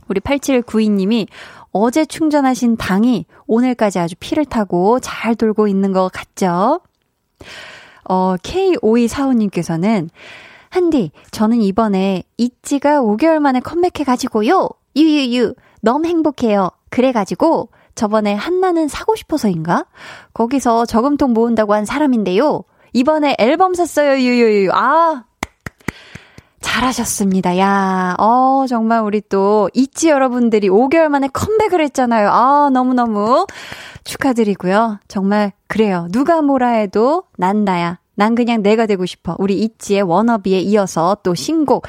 [0.07, 1.27] 우리 8792님이
[1.71, 6.81] 어제 충전하신 당이 오늘까지 아주 피를 타고 잘 돌고 있는 것 같죠?
[8.05, 10.09] 어, K5245님께서는
[10.69, 14.69] 한디, 저는 이번에 있지가 5개월 만에 컴백해가지고요.
[14.95, 16.69] 유유유, 너무 행복해요.
[16.89, 19.85] 그래가지고 저번에 한나는 사고 싶어서인가?
[20.33, 22.63] 거기서 저금통 모은다고 한 사람인데요.
[22.93, 24.71] 이번에 앨범 샀어요, 유유유.
[24.73, 25.23] 아,
[26.61, 27.57] 잘하셨습니다.
[27.57, 32.29] 야, 어, 정말 우리 또, 있지 여러분들이 5개월 만에 컴백을 했잖아요.
[32.29, 33.45] 아, 너무너무
[34.03, 34.99] 축하드리고요.
[35.07, 36.07] 정말, 그래요.
[36.11, 37.99] 누가 뭐라 해도 난 나야.
[38.15, 39.35] 난 그냥 내가 되고 싶어.
[39.39, 41.87] 우리 있지의 워너비에 이어서 또 신곡,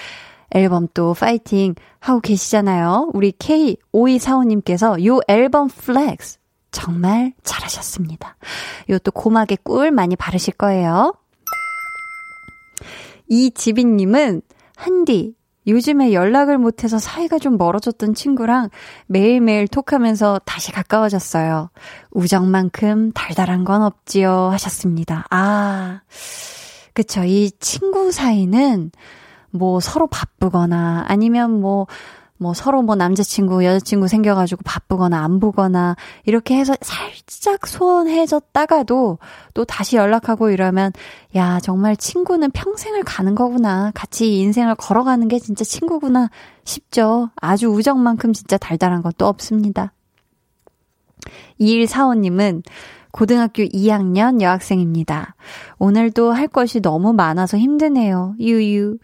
[0.51, 3.11] 앨범 또 파이팅 하고 계시잖아요.
[3.15, 6.39] 우리 K5245님께서 요 앨범 flex
[6.73, 8.37] 정말 잘하셨습니다.
[8.91, 11.15] 요 또 고막에 꿀 많이 바르실 거예요.
[13.29, 14.43] 이지빈님은
[14.77, 15.35] 한디,
[15.67, 18.71] 요즘에 연락을 못해서 사이가 좀 멀어졌던 친구랑
[19.07, 21.71] 매일매일 톡하면서 다시 가까워졌어요.
[22.11, 24.49] 우정만큼 달달한 건 없지요.
[24.53, 25.27] 하셨습니다.
[25.31, 26.01] 아,
[26.95, 27.23] 그쵸.
[27.25, 28.91] 이 친구 사이는
[29.51, 31.87] 뭐 서로 바쁘거나 아니면 뭐,
[32.39, 39.19] 뭐 서로 뭐 남자친구, 여자친구 생겨가지고 바쁘거나 안 보거나 이렇게 해서 살짝 소원해졌다가도
[39.53, 40.93] 또 다시 연락하고 이러면
[41.37, 43.91] 야, 정말 친구는 평생을 가는 거구나.
[43.95, 46.31] 같이 인생을 걸어가는 게 진짜 친구구나
[46.65, 47.31] 싶죠.
[47.37, 49.93] 아주 우정만큼 진짜 달달한 것도 없습니다.
[51.61, 52.63] 2145님은
[53.13, 55.35] 고등학교 2학년 여학생입니다.
[55.79, 58.35] 오늘도 할 것이 너무 많아서 힘드네요.
[58.39, 58.99] 유유.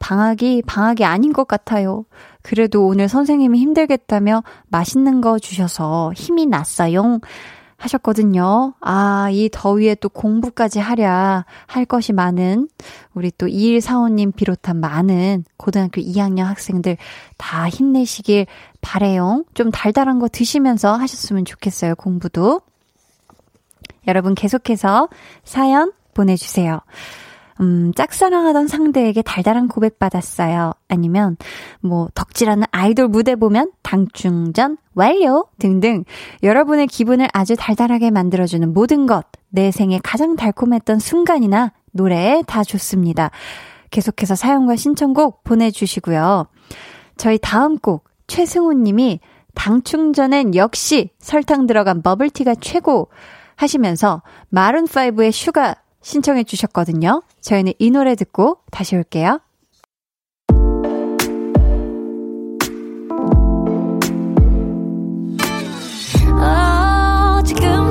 [0.00, 2.04] 방학이 방학이 아닌 것 같아요.
[2.42, 7.20] 그래도 오늘 선생님이 힘들겠다며 맛있는 거 주셔서 힘이 났어요.
[7.76, 8.74] 하셨거든요.
[8.80, 12.68] 아, 이 더위에 또 공부까지 하랴 할 것이 많은
[13.14, 16.98] 우리 또 2145님 비롯한 많은 고등학교 2학년 학생들
[17.38, 18.46] 다 힘내시길
[18.82, 19.44] 바래요.
[19.54, 21.94] 좀 달달한 거 드시면서 하셨으면 좋겠어요.
[21.94, 22.60] 공부도.
[24.06, 25.08] 여러분 계속해서
[25.44, 26.80] 사연 보내주세요.
[27.60, 30.72] 음, 짝사랑하던 상대에게 달달한 고백 받았어요.
[30.88, 31.36] 아니면,
[31.80, 35.46] 뭐, 덕질하는 아이돌 무대 보면 당충전 완료!
[35.58, 36.04] 등등.
[36.42, 39.26] 여러분의 기분을 아주 달달하게 만들어주는 모든 것.
[39.50, 43.30] 내 생에 가장 달콤했던 순간이나 노래 다 좋습니다.
[43.90, 46.46] 계속해서 사연과 신청곡 보내주시고요.
[47.16, 49.20] 저희 다음 곡, 최승우 님이
[49.54, 53.10] 당충전엔 역시 설탕 들어간 버블티가 최고
[53.56, 57.22] 하시면서 마룬5의 Sugar 신청해 주셨거든요.
[57.40, 59.40] 저희는 이 노래 듣고 다시 올게요.
[67.60, 67.90] 강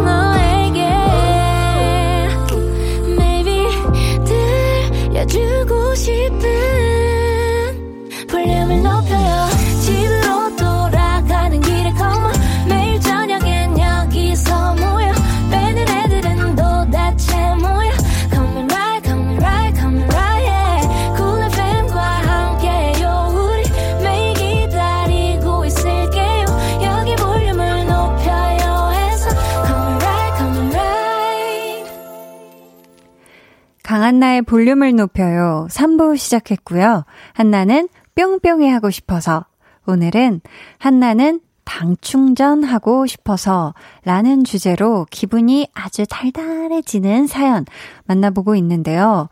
[34.10, 35.68] 한나의 볼륨을 높여요.
[35.70, 37.06] 3부 시작했고요.
[37.34, 39.46] 한나는 뿅뿅이 하고 싶어서.
[39.86, 40.42] 오늘은
[40.80, 47.66] 한나는 당 충전하고 싶어서 라는 주제로 기분이 아주 달달해지는 사연
[48.06, 49.30] 만나보고 있는데요.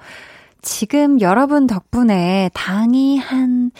[0.61, 3.71] 지금 여러분 덕분에 당이 한,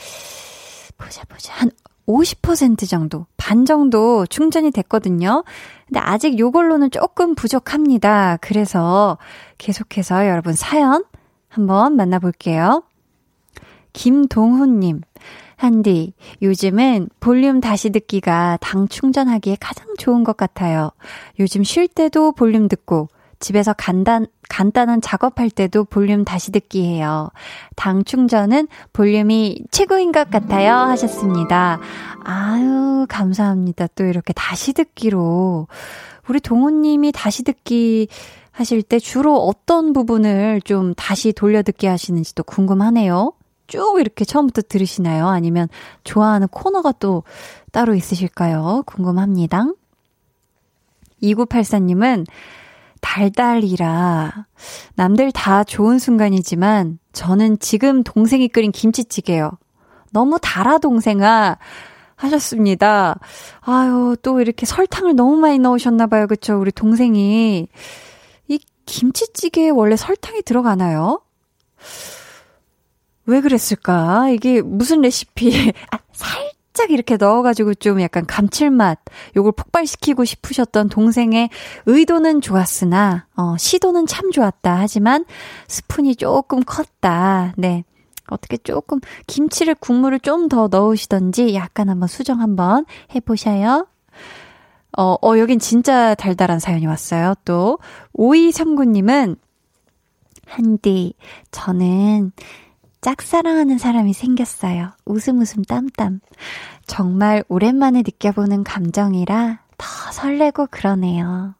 [0.98, 1.54] 보자, 보자.
[1.54, 1.70] 한
[2.08, 5.44] 50% 정도, 반 정도 충전이 됐거든요.
[5.86, 8.38] 근데 아직 요걸로는 조금 부족합니다.
[8.42, 9.18] 그래서
[9.58, 11.04] 계속해서 여러분 사연
[11.50, 12.84] 한번 만나볼게요.
[13.94, 15.02] 김동훈님,
[15.56, 20.92] 한디, 요즘은 볼륨 다시 듣기가 당 충전하기에 가장 좋은 것 같아요.
[21.40, 27.30] 요즘 쉴 때도 볼륨 듣고, 집에서 간단, 간단한 작업할 때도 볼륨 다시 듣기 해요.
[27.76, 30.74] 당 충전은 볼륨이 최고인 것 같아요.
[30.74, 31.80] 하셨습니다.
[32.24, 33.88] 아유, 감사합니다.
[33.96, 35.68] 또 이렇게 다시 듣기로.
[36.28, 38.08] 우리 동호님이 다시 듣기
[38.52, 43.34] 하실 때 주로 어떤 부분을 좀 다시 돌려듣기 하시는지도 궁금하네요.
[43.68, 45.28] 쭉 이렇게 처음부터 들으시나요?
[45.28, 45.68] 아니면
[46.04, 47.24] 좋아하는 코너가 또
[47.72, 48.84] 따로 있으실까요?
[48.88, 49.68] 궁금합니다.
[51.22, 52.26] 2984님은
[53.02, 54.46] 달달이라
[54.96, 59.52] 남들 다 좋은 순간이지만 저는 지금 동생이 끓인 김치찌개요.
[60.12, 61.58] 너무 달아 동생아
[62.16, 63.20] 하셨습니다.
[63.62, 66.28] 아유 또 이렇게 설탕을 너무 많이 넣으셨나봐요.
[66.28, 66.60] 그쵸?
[66.60, 67.68] 우리 동생이
[68.48, 71.22] 이 김치찌개에 원래 설탕이 들어가나요?
[73.26, 74.30] 왜 그랬을까?
[74.30, 75.74] 이게 무슨 레시피?
[75.92, 79.00] 아, 살 짝 이렇게 넣어가지고 좀 약간 감칠맛,
[79.36, 81.50] 요걸 폭발시키고 싶으셨던 동생의
[81.88, 84.78] 의도는 좋았으나, 어, 시도는 참 좋았다.
[84.78, 85.26] 하지만
[85.68, 87.54] 스푼이 조금 컸다.
[87.58, 87.84] 네.
[88.30, 93.88] 어떻게 조금 김치를 국물을 좀 더 넣으시던지 약간 한번 수정 한번 해보셔요.
[94.98, 97.34] 어, 어, 여긴 진짜 달달한 사연이 왔어요.
[97.44, 97.80] 또,
[98.16, 99.38] 5239님은,
[100.46, 101.14] 한디,
[101.52, 102.32] 저는
[103.08, 104.92] 짝사랑하는 사람이 생겼어요.
[105.06, 106.20] 웃음 웃음 땀땀.
[106.88, 111.56] 정말 오랜만에 느껴보는 감정이라 더 설레고 그러네요.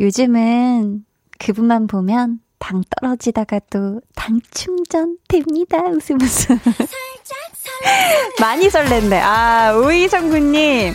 [0.00, 1.04] 요즘은
[1.38, 5.84] 그분만 보면 당 떨어지다가도 당 충전 됩니다.
[5.84, 6.58] 웃음 웃음.
[8.40, 9.20] 많이 설렌데.
[9.20, 10.94] 아, 우이성구님.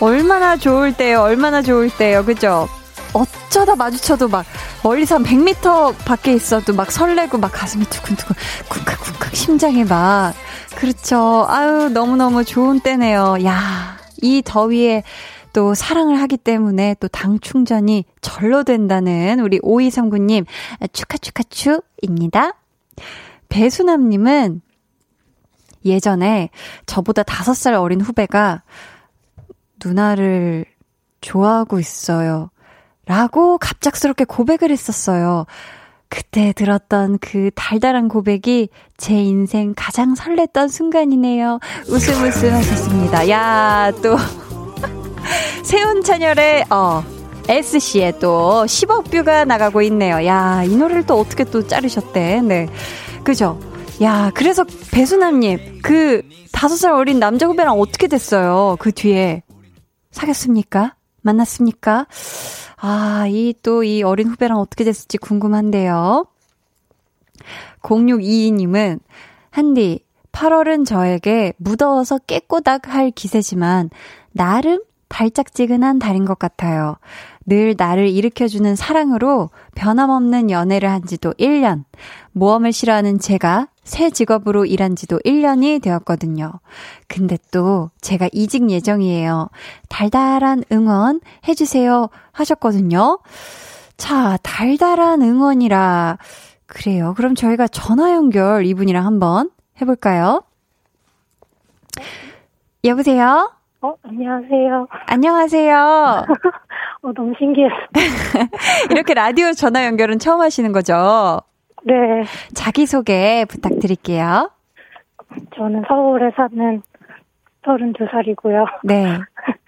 [0.00, 2.68] 얼마나 좋을 때요, 얼마나 좋을 때요, 그죠?
[3.12, 4.44] 어쩌다 마주쳐도 막
[4.82, 8.34] 멀리서 한 100m 밖에 있어도 막 설레고 막 가슴이 두근두근
[8.68, 10.34] 쿵쾅쿵쾅 심장이 막
[10.76, 11.46] 그렇죠.
[11.48, 13.36] 아유 너무너무 좋은 때네요.
[13.44, 15.02] 야, 이 더위에
[15.52, 20.46] 또 사랑을 하기 때문에 또 당 충전이 절로 된다는 우리 오이성구님
[20.92, 22.54] 축하 축하 축입니다.
[23.50, 24.62] 배수남님은
[25.84, 26.48] 예전에
[26.86, 28.62] 저보다 5살 어린 후배가
[29.84, 30.64] 누나를
[31.20, 32.50] 좋아하고 있어요.
[33.06, 35.46] 라고 갑작스럽게 고백을 했었어요.
[36.08, 41.58] 그때 들었던 그 달달한 고백이 제 인생 가장 설렜던 순간이네요.
[41.88, 43.28] 웃음 웃음 하셨습니다.
[43.30, 44.16] 야, 또.
[45.64, 47.02] 세운 찬열의, 어,
[47.48, 50.24] S씨의 또 10억 뷰가 나가고 있네요.
[50.26, 52.42] 야, 이 노래를 또 어떻게 또 자르셨대.
[52.42, 52.68] 네.
[53.24, 53.58] 그죠?
[54.02, 56.22] 야, 그래서 배수남님, 그
[56.52, 58.76] 다섯 살 어린 남자 후배랑 어떻게 됐어요?
[58.78, 59.42] 그 뒤에.
[60.10, 60.94] 사귀었습니까?
[61.22, 62.06] 만났습니까?
[62.84, 66.26] 아, 이또이 어린 후배랑 어떻게 됐을지 궁금한데요.
[67.82, 68.98] 0622님은,
[69.50, 73.90] 한디, 8월은 저에게 무더워서 깨꼬닥 할 기세지만,
[74.32, 74.82] 나름
[75.12, 76.96] 달짝지근한 달인 것 같아요.
[77.44, 81.84] 늘 나를 일으켜주는 사랑으로 변함없는 연애를 한 지도 1년.
[82.32, 86.52] 모험을 싫어하는 제가 새 직업으로 일한 지도 1년이 되었거든요.
[87.08, 89.50] 근데 또 제가 이직 예정이에요.
[89.90, 93.18] 달달한 응원 해주세요 하셨거든요.
[93.98, 96.16] 자, 달달한 응원이라.
[96.66, 97.12] 그래요.
[97.18, 99.50] 그럼 저희가 전화 연결 이분이랑 한번
[99.80, 100.42] 해볼까요?
[102.84, 103.61] 여보세요?
[103.82, 104.86] 어, 안녕하세요.
[105.06, 105.74] 안녕하세요.
[107.02, 107.74] 어, 너무 신기했어.
[108.92, 111.40] 이렇게 라디오 전화 연결은 처음 하시는 거죠?
[111.82, 111.94] 네.
[112.54, 114.52] 자기소개 부탁드릴게요.
[115.56, 116.80] 저는 서울에 사는
[117.64, 118.66] 32살이고요.
[118.84, 119.18] 네.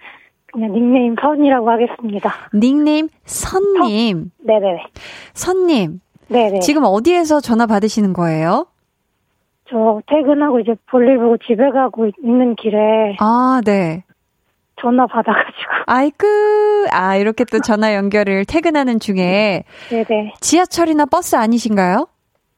[0.53, 2.33] 그냥 닉네임 선이라고 하겠습니다.
[2.53, 4.31] 닉네임 선님.
[4.37, 4.47] 선?
[4.47, 4.83] 네네네.
[5.33, 5.99] 선님.
[6.29, 6.59] 네네.
[6.59, 8.67] 지금 어디에서 전화 받으시는 거예요?
[9.69, 13.15] 저 퇴근하고 이제 볼일 보고 집에 가고 있는 길에.
[13.19, 14.03] 아, 네.
[14.81, 15.71] 전화 받아가지고.
[15.87, 16.27] 아이쿠,
[16.91, 19.63] 아, 이렇게 또 전화 연결을 퇴근하는 중에.
[19.89, 20.33] 네네.
[20.39, 22.07] 지하철이나 버스 아니신가요?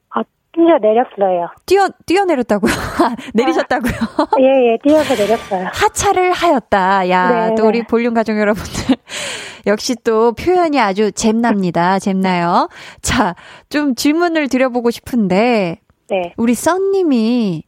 [0.09, 1.49] 아, 뛰어 내렸어요.
[1.65, 2.71] 뛰어, 뛰어 내렸다고요?
[3.35, 3.93] 내리셨다고요?
[4.17, 5.67] 아, 예, 예, 뛰어서 내렸어요.
[5.71, 7.09] 하차를 하였다.
[7.09, 7.67] 야, 네, 또 네.
[7.69, 8.95] 우리 볼륨 가족 여러분들.
[9.67, 11.99] 역시 또 표현이 아주 잼납니다.
[11.99, 12.67] 잼나요.
[13.01, 13.35] 자,
[13.69, 15.79] 좀 질문을 드려보고 싶은데.
[16.09, 16.33] 네.
[16.37, 17.63] 우리 썬님이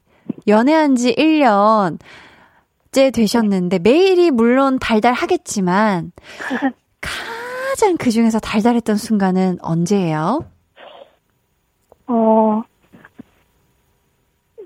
[0.47, 1.99] 연애한 지 1년째
[3.13, 6.11] 되셨는데, 매일이 물론 달달하겠지만,
[7.01, 10.39] 가장 그 중에서 달달했던 순간은 언제예요?
[12.07, 12.63] 어,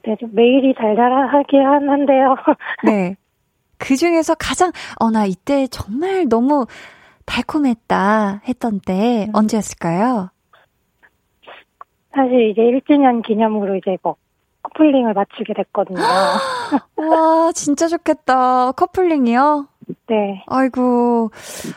[0.06, 2.36] 네, 좀 매일이 달달하긴 하는데요.
[2.86, 3.16] 네.
[3.78, 6.66] 그 중에서 가장, 어, 나 이때 정말 너무
[7.26, 10.30] 달콤했다 했던 때 언제였을까요?
[12.16, 14.16] 사실 이제 1주년 기념으로 이제 뭐
[14.64, 16.00] 커플링을 맞추게 됐거든요.
[16.96, 18.72] 와, 진짜 좋겠다.
[18.74, 19.68] 커플링이요?
[20.08, 20.44] 네.
[20.48, 21.32] 아이고,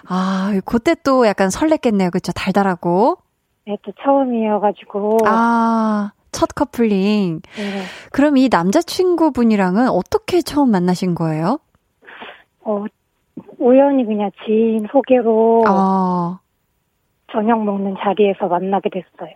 [0.08, 2.12] 아, 그때 또 약간 설렜겠네요.
[2.12, 2.32] 그쵸?
[2.32, 3.16] 달달하고.
[3.66, 5.18] 네, 또 처음이어가지고.
[5.26, 7.40] 아, 첫 커플링.
[7.56, 7.82] 네.
[8.12, 11.58] 그럼 이 남자친구분이랑은 어떻게 처음 만나신 거예요?
[12.60, 12.84] 어,
[13.58, 16.38] 우연히 그냥 지인 소개로 아,
[17.32, 19.32] 저녁 먹는 자리에서 만나게 됐어요.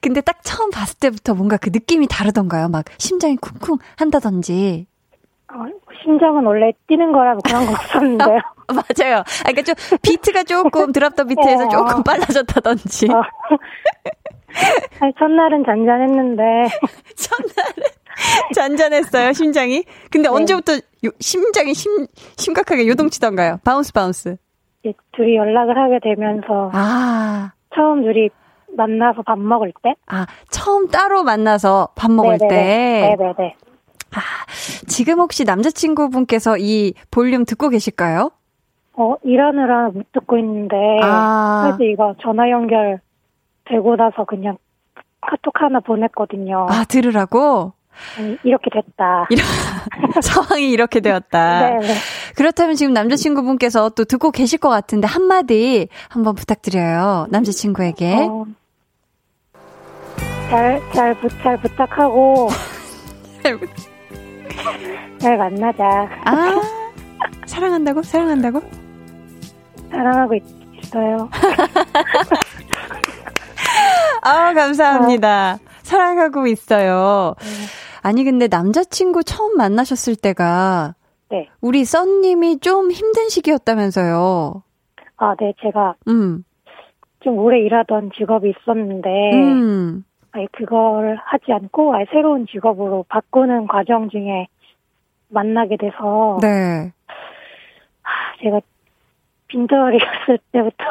[0.00, 2.68] 근데 딱 처음 봤을 때부터 뭔가 그 느낌이 다르던가요?
[2.68, 4.86] 막 심장이 쿵쿵 한다든지.
[5.52, 5.54] 어,
[6.02, 8.38] 심장은 원래 뛰는 거라고 그런 거 없었는데요.
[8.68, 9.18] 맞아요.
[9.18, 11.68] 아, 그러니까 좀 비트가 조금 드랍 더 비트에서 어.
[11.68, 13.08] 조금 빨라졌다든지.
[13.10, 13.22] 어.
[15.00, 16.42] 아니, 첫날은 잔잔했는데,
[17.16, 17.88] 첫날은
[18.54, 19.84] 잔잔했어요, 심장이.
[20.10, 20.34] 근데 네.
[20.34, 22.06] 언제부터 요- 심장이 심,
[22.38, 23.60] 심각하게 요동치던가요?
[23.64, 24.36] Bounce, Bounce.
[24.86, 28.30] 이제 둘이 연락을 하게 되면서, 아, 처음 둘이
[28.76, 29.94] 만나서 밥 먹을 때?
[30.06, 33.16] 아, 처음 따로 만나서 밥 먹을 때.
[33.18, 33.56] 네네네.
[34.14, 34.20] 아,
[34.86, 38.30] 지금 혹시 남자친구분께서 이 볼륨 듣고 계실까요?
[38.94, 43.00] 어, 일하느라 못 듣고 있는데, 아, 그래서 이거 전화 연결
[43.64, 44.56] 되고 나서 그냥
[45.20, 46.66] 카톡 하나 보냈거든요.
[46.70, 47.72] 아, 들으라고?
[48.18, 49.26] 아니, 이렇게 됐다.
[49.30, 49.46] 이런,
[50.22, 51.70] 상황이 이렇게 되었다.
[51.70, 51.94] 네네.
[52.36, 57.26] 그렇다면 지금 남자친구분께서 또 듣고 계실 것 같은데 한마디 한번 부탁드려요.
[57.30, 58.14] 남자친구에게.
[58.14, 58.46] 어,
[60.50, 62.48] 잘, 잘, 부, 잘 부탁하고,
[65.18, 66.08] 잘 만나자.
[66.24, 66.60] 아,
[67.46, 68.02] 사랑한다고?
[68.02, 68.62] 사랑한다고?
[69.90, 70.42] 사랑하고 있,
[70.82, 71.28] 있어요.
[74.22, 75.58] 아, 감사합니다.
[75.82, 77.34] 사랑하고 있어요.
[78.06, 80.94] 아니, 근데 남자친구 처음 만나셨을 때가
[81.28, 81.48] 네.
[81.60, 84.62] 우리 썬님이 좀 힘든 시기였다면서요.
[85.16, 86.44] 아, 네, 제가 음,
[87.18, 90.04] 좀 오래 일하던 직업이 있었는데, 음.
[90.30, 94.46] 아예 그걸 하지 않고 아예 새로운 직업으로 바꾸는 과정 중에
[95.28, 96.92] 만나게 돼서, 네.
[98.04, 98.08] 아,
[98.40, 98.60] 제가
[99.48, 100.84] 빈털이었을 때부터,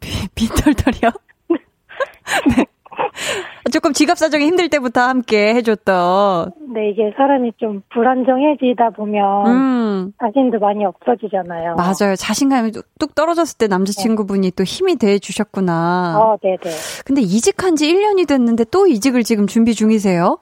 [0.00, 1.10] 비- 빈털털이요?
[2.56, 2.64] 네.
[3.72, 6.52] 조금 지갑 사정이 힘들 때부터 함께 해줬던.
[6.58, 10.12] 근데 이게 사람이 좀 불안정해지다 보면, 음.
[10.20, 11.76] 자신도 많이 없어지잖아요.
[11.76, 12.16] 맞아요.
[12.16, 16.18] 자신감이 뚝- 뚝 떨어졌을 때 남자친구분이 또 힘이 돼 주셨구나.
[16.18, 16.58] 어, 네네.
[17.04, 20.38] 근데 이직한 지 1년이 됐는데 또 이직을 지금 준비 중이세요?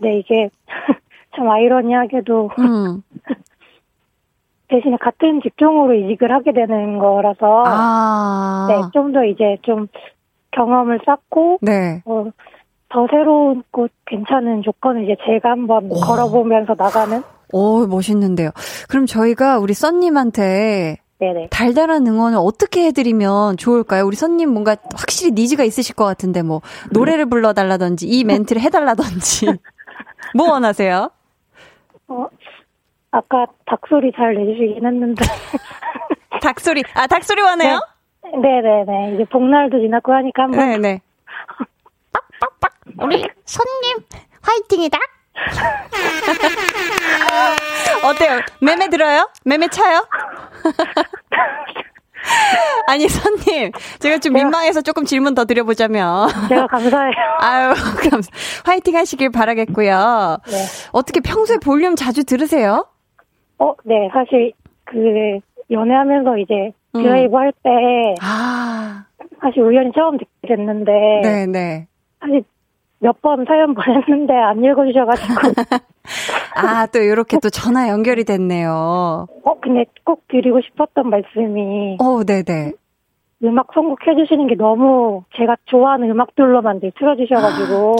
[0.00, 0.50] 네, 이게
[1.36, 3.02] 참 아이러니하게도 음.
[4.68, 8.66] 대신에 같은 직종으로 이직을 하게 되는 거라서, 아.
[8.68, 9.86] 네, 좀 더 이제 좀
[10.54, 12.02] 경험을 쌓고, 네.
[12.04, 12.26] 어,
[12.88, 15.94] 더 새로운 곳 괜찮은 조건을 이제 제가 한번 오.
[16.00, 17.22] 걸어보면서 나가는?
[17.52, 18.50] 오, 멋있는데요.
[18.88, 21.48] 그럼 저희가 우리 썬님한테 네네.
[21.50, 24.04] 달달한 응원을 어떻게 해드리면 좋을까요?
[24.06, 26.60] 우리 썬님 뭔가 확실히 니즈가 있으실 것 같은데 뭐
[26.92, 29.46] 노래를 불러달라든지 이 멘트를 해달라든지
[30.34, 31.10] 뭐 원하세요?
[32.08, 32.26] 어,
[33.12, 35.24] 아까 닭소리 잘 내주시긴 했는데.
[36.42, 37.80] 닭소리 아 닭소리 원해요?
[38.32, 39.14] 네네네.
[39.14, 40.58] 이제 복날도 지났고 하니까 한번.
[40.70, 41.00] 네네.
[43.00, 43.98] 우리 손님
[44.42, 44.98] 화이팅이다.
[48.04, 48.40] 어때요?
[48.60, 49.28] 매매 들어요?
[49.44, 50.06] 매매 차요?
[52.86, 57.12] 아니 선님 제가 좀 민망해서 조금 질문 더 드려보자면 제가 감사해요.
[57.40, 57.74] 아유
[58.10, 58.30] 감사
[58.64, 60.38] 화이팅 하시길 바라겠고요.
[60.46, 60.52] 네.
[60.92, 62.86] 어떻게 평소에 볼륨 자주 들으세요?
[63.58, 64.08] 어, 네.
[64.12, 64.52] 사실
[64.84, 66.72] 그 연애하면서 이제 음.
[67.02, 69.04] 드라이브 할 때 아
[69.40, 70.92] 사실 우연히 처음 듣게 됐는데
[71.22, 71.86] 네네.
[72.20, 72.44] 사실
[73.00, 75.34] 몇 번 사연 보냈는데 안 읽어주셔가지고
[76.56, 79.26] 아, 또 이렇게 또 전화 연결이 됐네요.
[79.44, 82.72] 어 근데 꼭 드리고 싶었던 말씀이 어, 네네.
[83.42, 87.96] 음악 선곡해 주시는 게 너무 제가 좋아하는 음악들로만 늘 틀어주셔가지고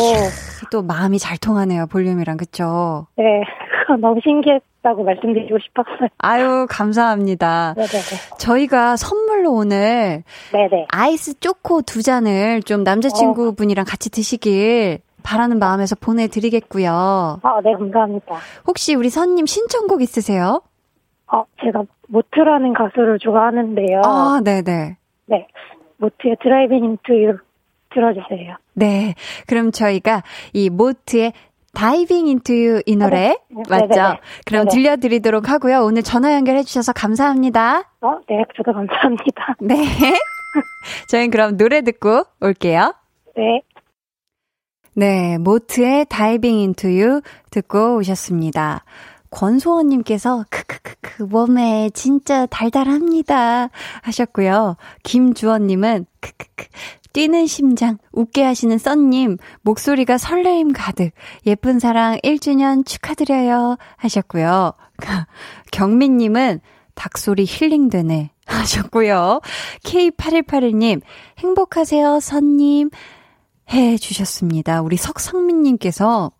[0.70, 3.06] 또 마음이 잘 통하네요, 볼륨이랑, 그쵸?
[3.16, 3.42] 네
[4.00, 6.08] 너무 신기했다고 말씀드리고 싶었어요.
[6.18, 7.74] 아유, 감사합니다.
[7.76, 10.22] 네네네 저희가 선물로 오늘
[10.52, 17.40] 네네 아이스 초코 두 잔을 좀 남자친구분이랑 같이 드시길 바라는 마음에서 보내드리겠고요.
[17.42, 18.36] 아 네 감사합니다.
[18.66, 20.60] 혹시 우리 선님 신청곡 있으세요?
[21.32, 24.02] 어 제가 모트라는 가수를 좋아하는데요.
[24.04, 24.96] 아, 네네.
[25.26, 25.48] 네
[25.96, 27.38] 모트의 Diving Into You
[27.94, 28.56] 들어주세요.
[28.74, 29.14] 네.
[29.46, 30.22] 그럼 저희가
[30.52, 31.32] 이 모트의
[31.74, 33.86] Diving Into You 이 노래 네, 맞죠?
[33.88, 34.20] 네네네.
[34.46, 34.70] 그럼 네네.
[34.70, 35.80] 들려드리도록 하고요.
[35.82, 37.90] 오늘 전화 연결해 주셔서 감사합니다.
[38.00, 39.56] 어, 네, 저도 감사합니다.
[39.60, 39.74] 네.
[41.08, 42.94] 저희는 그럼 노래 듣고 올게요.
[43.36, 43.62] 네.
[44.96, 47.20] 네, 모트의 다이빙 인투 유
[47.50, 48.84] 듣고 오셨습니다.
[49.34, 53.68] 권소원님께서 크크크크 웜에 진짜 달달합니다
[54.02, 54.76] 하셨고요.
[55.02, 56.66] 김주원님은 크크크
[57.12, 61.10] 뛰는 심장 웃게 하시는 썬님 목소리가 설레임 가득
[61.46, 64.72] 예쁜 사랑 1주년 축하드려요 하셨고요.
[65.72, 66.60] 경민님은
[66.94, 68.30] 닭소리 힐링되네.
[68.46, 69.40] 하셨고요.
[69.84, 71.00] K8181님,
[71.38, 72.90] 행복하세요, 선님.
[73.70, 74.82] 해 주셨습니다.
[74.82, 76.30] 우리 석상민님께서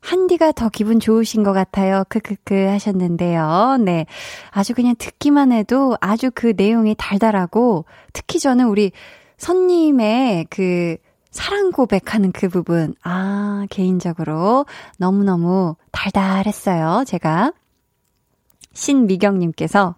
[0.00, 2.04] 한디가 더 기분 좋으신 것 같아요.
[2.08, 3.78] 크크크 하셨는데요.
[3.84, 4.06] 네.
[4.50, 8.92] 아주 그냥 듣기만 해도 아주 그 내용이 달달하고 특히 저는 우리
[9.38, 10.96] 선님의 그
[11.30, 17.04] 사랑 고백하는 그 부분, 아, 개인적으로 너무너무 달달했어요.
[17.06, 17.52] 제가.
[18.72, 19.96] 신미경님께서,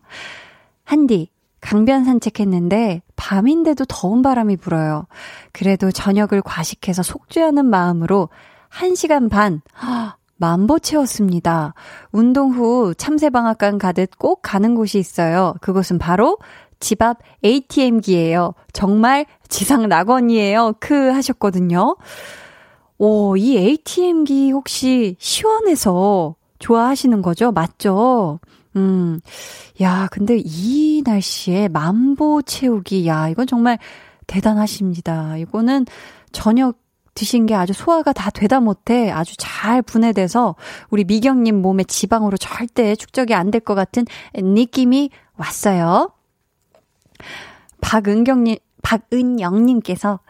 [0.85, 1.31] 한디,
[1.61, 5.07] 강변 산책했는데 밤인데도 더운 바람이 불어요.
[5.53, 8.31] 그래도 저녁을 과식해서 속죄하는 마음으로
[8.73, 9.63] 1시간 반,
[10.37, 11.75] 만보 채웠습니다.
[12.13, 15.55] 운동 후 참새방앗간 가듯 꼭 가는 곳이 있어요.
[15.61, 16.39] 그곳은 바로
[16.79, 18.55] 집 앞 ATM기예요.
[18.73, 20.75] 정말 지상 낙원이에요.
[20.81, 21.97] 크 하셨거든요.
[22.99, 27.53] 오, 이 ATM기 혹시 시원해서 좋아하시는 거죠?
[27.53, 28.41] 맞죠?
[28.77, 29.21] 음,
[29.83, 33.79] 야, 근데 이 날씨에 만보 채우기, 야, 이건 정말
[34.27, 35.39] 대단하십니다.
[35.39, 35.87] 이거는
[36.33, 36.79] 저녁
[37.21, 40.57] 드신 게 아주 소화가 다 되다 못해 아주 잘 분해돼서
[40.89, 46.13] 우리 미경님 몸에 지방으로 절대 축적이 안 될 것 같은 느낌이 왔어요.
[47.83, 50.21] 박은경님, 박은영님께서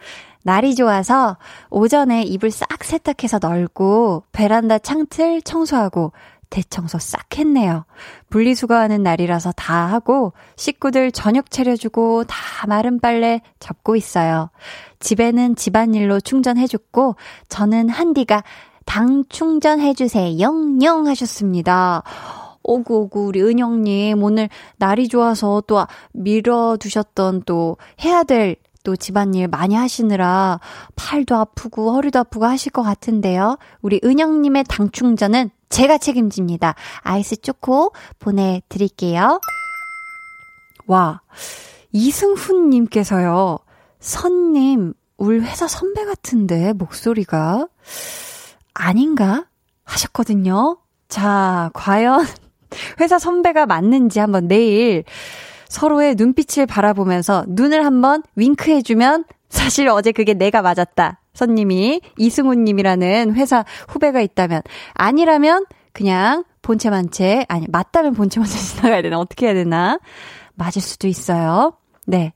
[0.43, 1.37] 날이 좋아서
[1.71, 6.13] 오전에 이불 싹 세탁해서 널고 베란다 창틀 청소하고
[6.51, 7.85] 대청소 싹 했네요.
[8.29, 14.51] 분리수거하는 날이라서 다 하고 식구들 저녁 차려주고 다 마른 빨래 접고 있어요.
[14.99, 17.17] 집에는 집안일로 충전해줬고
[17.49, 18.43] 저는 한디가
[18.85, 20.41] 당 충전해주세요.
[20.41, 22.03] 영영 하셨습니다.
[22.63, 29.75] 오구 오구 우리 은영님 오늘 날이 좋아서 또 밀어두셨던 또 해야 될 또 집안일 많이
[29.75, 30.61] 하시느라
[30.97, 33.59] 팔도 아프고 허리도 아프고 하실 것 같은데요.
[33.83, 36.75] 우리 은영님의 당 충전은 제가 책임집니다.
[37.01, 39.41] 아이스 초코 보내드릴게요.
[40.87, 41.23] 와,
[41.93, 43.59] 이승훈님께서요.
[44.01, 47.69] 선님, 울 회사 선배 같은데, 목소리가.
[48.75, 49.47] 아닌가?
[49.85, 50.79] 하셨거든요.
[51.09, 52.27] 자, 과연
[53.01, 55.05] 회사 선배가 맞는지 한번 내일
[55.69, 61.20] 서로의 눈빛을 바라보면서 눈을 한번 윙크해주면 사실 어제 그게 내가 맞았다.
[61.35, 64.63] 선님이 이승훈님이라는 회사 후배가 있다면
[64.95, 69.99] 아니라면 그냥 본체 만체 아니 맞다면 본체 만체 지나가야 되나 어떻게 해야 되나
[70.55, 71.75] 맞을 수도 있어요.
[72.07, 72.33] 네.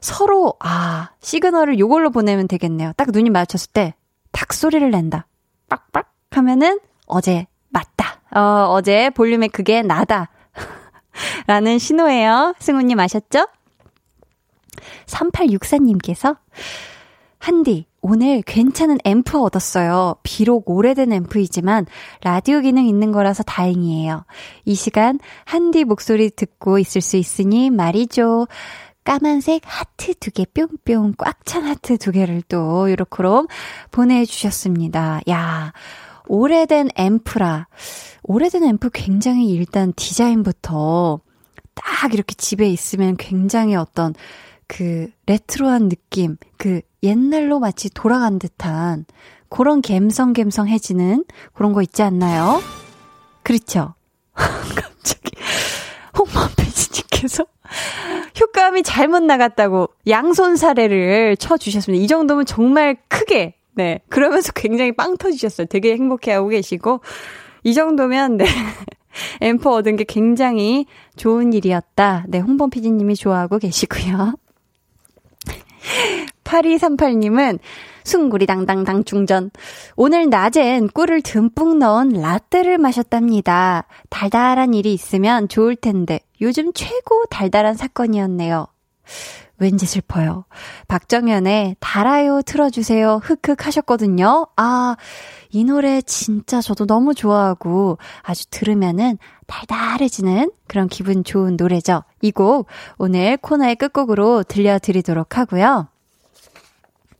[0.00, 2.92] 서로 아 시그널을 요걸로 보내면 되겠네요.
[2.96, 3.94] 딱 눈이 마주쳤을 때
[4.34, 5.26] 닭 소리를 낸다.
[5.70, 8.20] 빡빡 하면은 어제 맞다.
[8.34, 10.28] 어, 어제 볼륨의 그게 나다.
[11.46, 12.54] 라는 신호예요.
[12.58, 13.46] 승우님 아셨죠?
[15.06, 16.36] 3864님께서
[17.38, 20.16] 한디, 오늘 괜찮은 앰프 얻었어요.
[20.22, 21.86] 비록 오래된 앰프이지만
[22.20, 24.26] 라디오 기능 있는 거라서 다행이에요.
[24.66, 28.46] 이 시간 한디 목소리 듣고 있을 수 있으니 말이죠.
[29.04, 33.48] 까만색 하트 두 개 뿅뿅 꽉 찬 하트 두 개를 또 요렇게로
[33.90, 35.22] 보내주셨습니다.
[35.30, 35.72] 야,
[36.28, 37.68] 오래된 앰프라.
[38.22, 41.20] 오래된 앰프 굉장히 일단 디자인부터
[41.72, 44.12] 딱 이렇게 집에 있으면 굉장히 어떤
[44.66, 49.04] 그 레트로한 느낌, 그 옛날로 마치 돌아간 듯한
[49.48, 52.60] 그런 갬성갬성해지는 그런 거 있지 않나요?
[53.42, 53.94] 그렇죠?
[54.34, 55.30] 갑자기
[56.18, 57.46] 홍만 PD님께서
[58.40, 62.02] 효과음이 잘못 나갔다고 양손 사례를 쳐주셨습니다.
[62.02, 65.66] 이 정도면 정말 크게 네 그러면서 굉장히 빵 터지셨어요.
[65.68, 67.00] 되게 행복해하고 계시고
[67.62, 68.46] 이 정도면 네
[69.40, 70.86] 앰프 얻은 게 굉장히
[71.16, 72.24] 좋은 일이었다.
[72.28, 74.34] 네 홍범 PD님이 좋아하고 계시고요.
[76.44, 77.58] 8238님은
[78.04, 79.50] 숭구리 당당당 충전.
[79.96, 83.86] 오늘 낮엔 꿀을 듬뿍 넣은 라떼를 마셨답니다.
[84.10, 88.66] 달달한 일이 있으면 좋을 텐데 요즘 최고 달달한 사건이었네요.
[89.58, 90.44] 왠지 슬퍼요.
[90.88, 93.20] 박정현의 달아요 틀어주세요.
[93.22, 94.48] 흑흑 하셨거든요.
[94.56, 94.96] 아,
[95.50, 99.16] 이 노래 진짜 저도 너무 좋아하고 아주 들으면은
[99.46, 102.02] 달달해지는 그런 기분 좋은 노래죠.
[102.20, 102.66] 이 곡
[102.98, 105.88] 오늘 코너의 끝곡으로 들려드리도록 하고요.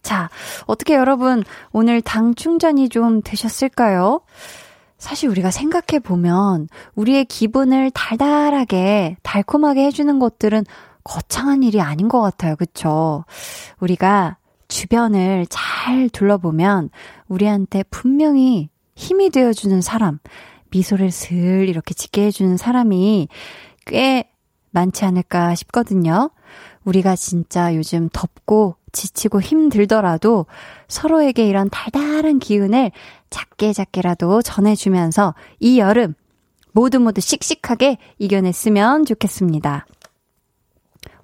[0.04, 0.28] 자,
[0.66, 1.42] 어떻게 여러분
[1.72, 4.20] 오늘 당 충전이 좀 되셨을까요?
[4.98, 10.64] 사실 우리가 생각해 보면 우리의 기분을 달달하게 달콤하게 해주는 것들은
[11.02, 12.54] 거창한 일이 아닌 것 같아요.
[12.56, 13.24] 그쵸?
[13.80, 14.36] 우리가
[14.68, 16.90] 주변을 잘 둘러보면
[17.26, 20.18] 우리한테 분명히 힘이 되어주는 사람,
[20.70, 23.28] 미소를 슬 이렇게 짓게 해주는 사람이
[23.86, 24.30] 꽤
[24.70, 26.30] 많지 않을까 싶거든요.
[26.84, 30.46] 우리가 진짜 요즘 덥고 지치고 힘들더라도
[30.88, 32.90] 서로에게 이런 달달한 기운을
[33.28, 36.14] 작게 작게라도 전해주면서 이 여름
[36.72, 39.86] 모두 모두 씩씩하게 이겨냈으면 좋겠습니다.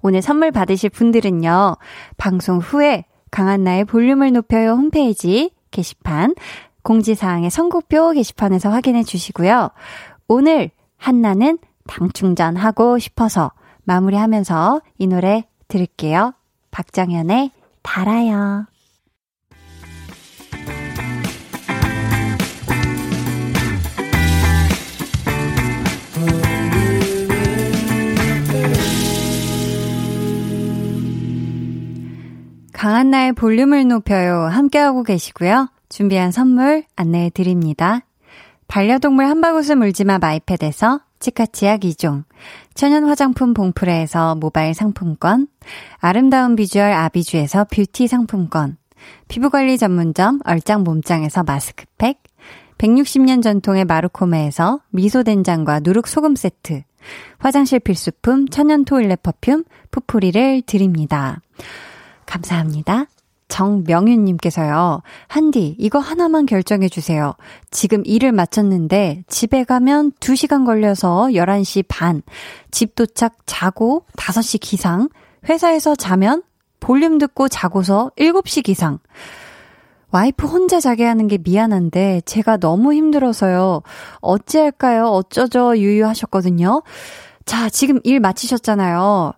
[0.03, 1.77] 오늘 선물 받으실 분들은요,
[2.17, 6.35] 방송 후에 강한나의 볼륨을 높여요 홈페이지 게시판,
[6.83, 9.69] 공지사항의 선곡표 게시판에서 확인해 주시고요.
[10.27, 13.51] 오늘 한나는 당충전하고 싶어서
[13.83, 16.33] 마무리하면서 이 노래 들을게요.
[16.71, 17.51] 박정현의
[17.83, 18.65] 달아요.
[32.73, 34.47] 강한나의 볼륨을 높여요.
[34.47, 35.69] 함께하고 계시고요.
[35.89, 38.01] 준비한 선물 안내해 드립니다.
[38.67, 42.25] 반려동물 한바구스 물지마 마이패드에서 치카치약 2종,
[42.73, 45.47] 천연 화장품 봉프레에서 모바일 상품권,
[45.99, 48.77] 아름다운 비주얼 아비주에서 뷰티 상품권,
[49.29, 52.21] 피부관리 전문점 얼짱 몸짱에서 마스크팩,
[52.77, 56.83] 160년 전통의 마루코메에서 미소된장과 누룩소금 세트,
[57.37, 61.41] 화장실 필수품 천연 toilet perfume 푸풀이를 드립니다.
[62.25, 63.05] 감사합니다.
[63.51, 67.33] 정명윤님께서요, 한디, 이거 하나만 결정해주세요.
[67.69, 72.23] 지금 일을 마쳤는데, 집에 가면 2시간 걸려서 11시 반,
[72.71, 75.09] 집 도착 자고 5시 기상,
[75.49, 76.43] 회사에서 자면
[76.79, 78.99] 볼륨 듣고 자고서 7시 기상.
[80.11, 83.81] 와이프 혼자 자게 하는 게 미안한데, 제가 너무 힘들어서요.
[84.21, 85.07] 어찌할까요?
[85.07, 85.77] 어쩌죠?
[85.77, 86.83] 유유하셨거든요.
[87.45, 89.33] 자, 지금 일 마치셨잖아요.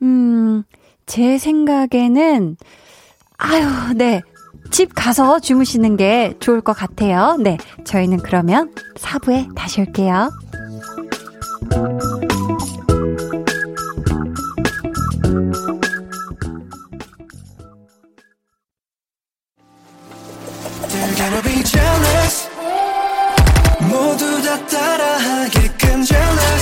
[0.00, 0.62] 음,
[1.04, 2.56] 제 생각에는,
[3.44, 4.22] 아유, 네.
[4.70, 7.36] 집 가서 주무시는 게 좋을 것 같아요.
[7.40, 7.58] 네.
[7.84, 10.30] 저희는 그러면 4부에 다시 올게요.
[23.80, 26.61] 모두 다 따라하게끔 jealous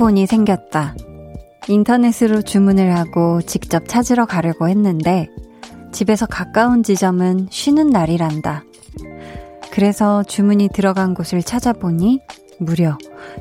[0.00, 0.94] 쿠폰이 생겼다.
[1.68, 5.28] 인터넷으로 주문을 하고 직접 찾으러 가려고 했는데
[5.92, 8.64] 집에서 가까운 지점은 쉬는 날이란다.
[9.70, 12.20] 그래서 주문이 들어간 곳을 찾아보니
[12.58, 12.96] 무려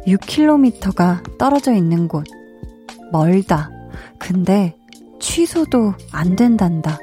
[0.06, 2.26] 6km가 떨어져 있는 곳.
[3.14, 3.72] 멀다.
[4.20, 4.76] 근데
[5.22, 7.00] 취소도 안 된단다.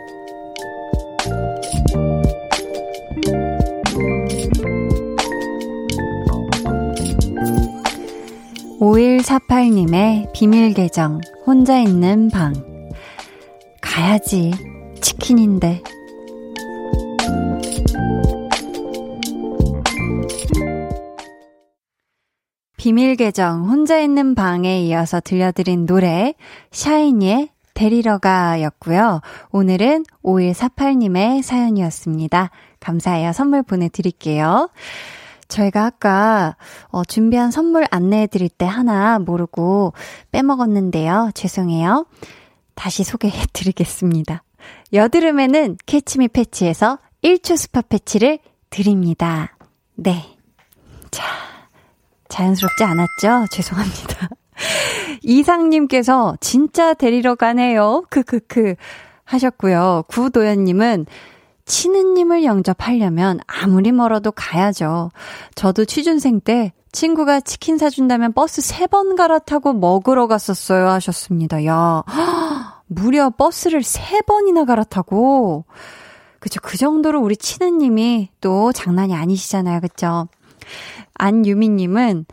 [10.39, 12.53] 비밀 계정, 혼자 있는 방.
[13.80, 14.53] 가야지.
[15.01, 15.82] 치킨인데.
[22.76, 26.34] 비밀 계정 혼자 있는 방에 이어서 들려드린 노래
[26.70, 29.22] 샤이니의 데리러 가였고요.
[29.53, 32.51] 오늘은 5148님의 사연이었습니다.
[32.78, 33.32] 감사해요.
[33.32, 34.68] 선물 보내드릴게요.
[35.49, 36.57] 저희가 아까
[36.88, 39.92] 어, 준비한 선물 안내해 드릴 때 하나 모르고
[40.32, 41.30] 빼먹었는데요.
[41.34, 42.07] 죄송해요.
[42.74, 44.42] 다시 소개해 드리겠습니다.
[44.92, 48.38] 여드름에는 캐치미 패치에서 1초 스팟 패치를
[48.70, 49.57] 드립니다.
[49.94, 50.24] 네.
[51.11, 51.24] 자,
[52.28, 53.47] 자연스럽지 않았죠?
[53.53, 54.28] 죄송합니다.
[55.22, 58.05] 이상님께서 진짜 데리러 가네요.
[58.11, 58.74] 크크크
[59.24, 60.05] 하셨고요.
[60.09, 61.07] 구도연님은
[61.66, 65.10] 치느님을 영접하려면 아무리 멀어도 가야죠.
[65.54, 71.64] 저도 취준생 때 친구가 치킨 사준다면 버스 세 번 갈아타고 먹으러 갔었어요 하셨습니다.
[71.66, 72.02] 야.
[72.86, 75.64] 무려 버스를 세 번이나 갈아타고,
[76.38, 76.60] 그쵸.
[76.62, 79.80] 그 정도로 우리 치느님이 또 장난이 아니시잖아요.
[79.80, 80.28] 그쵸.
[81.14, 82.26] 안유미님은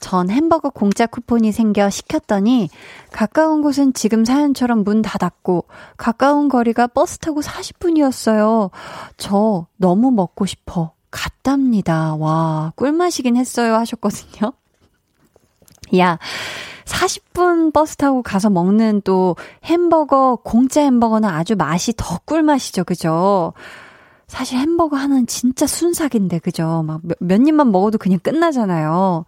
[0.00, 2.68] 전 햄버거 공짜 쿠폰이 생겨 시켰더니
[3.10, 5.64] 가까운 곳은 지금 사연처럼 문 닫았고
[5.96, 8.70] 가까운 거리가 버스 타고 40분이었어요.
[9.16, 10.92] 저 너무 먹고 싶어.
[11.10, 12.16] 갔답니다.
[12.16, 13.76] 와, 꿀맛이긴 했어요.
[13.76, 14.52] 하셨거든요.
[15.96, 16.18] 야,
[16.84, 22.84] 40분 버스 타고 가서 먹는 또 햄버거, 공짜 햄버거는 아주 맛이 더 꿀맛이죠.
[22.84, 23.52] 그죠?
[24.26, 26.82] 사실 햄버거 하나는 진짜 순삭인데, 그죠?
[26.84, 29.24] 막 몇, 몇 입만 먹어도 그냥 끝나잖아요.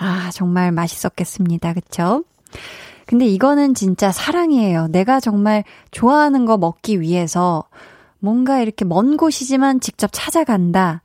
[0.00, 1.74] 아, 정말 맛있었겠습니다.
[1.74, 2.24] 그쵸?
[3.06, 4.88] 근데 이거는 진짜 사랑이에요.
[4.88, 7.64] 내가 정말 좋아하는 거 먹기 위해서
[8.18, 11.02] 뭔가 이렇게 먼 곳이지만 직접 찾아간다.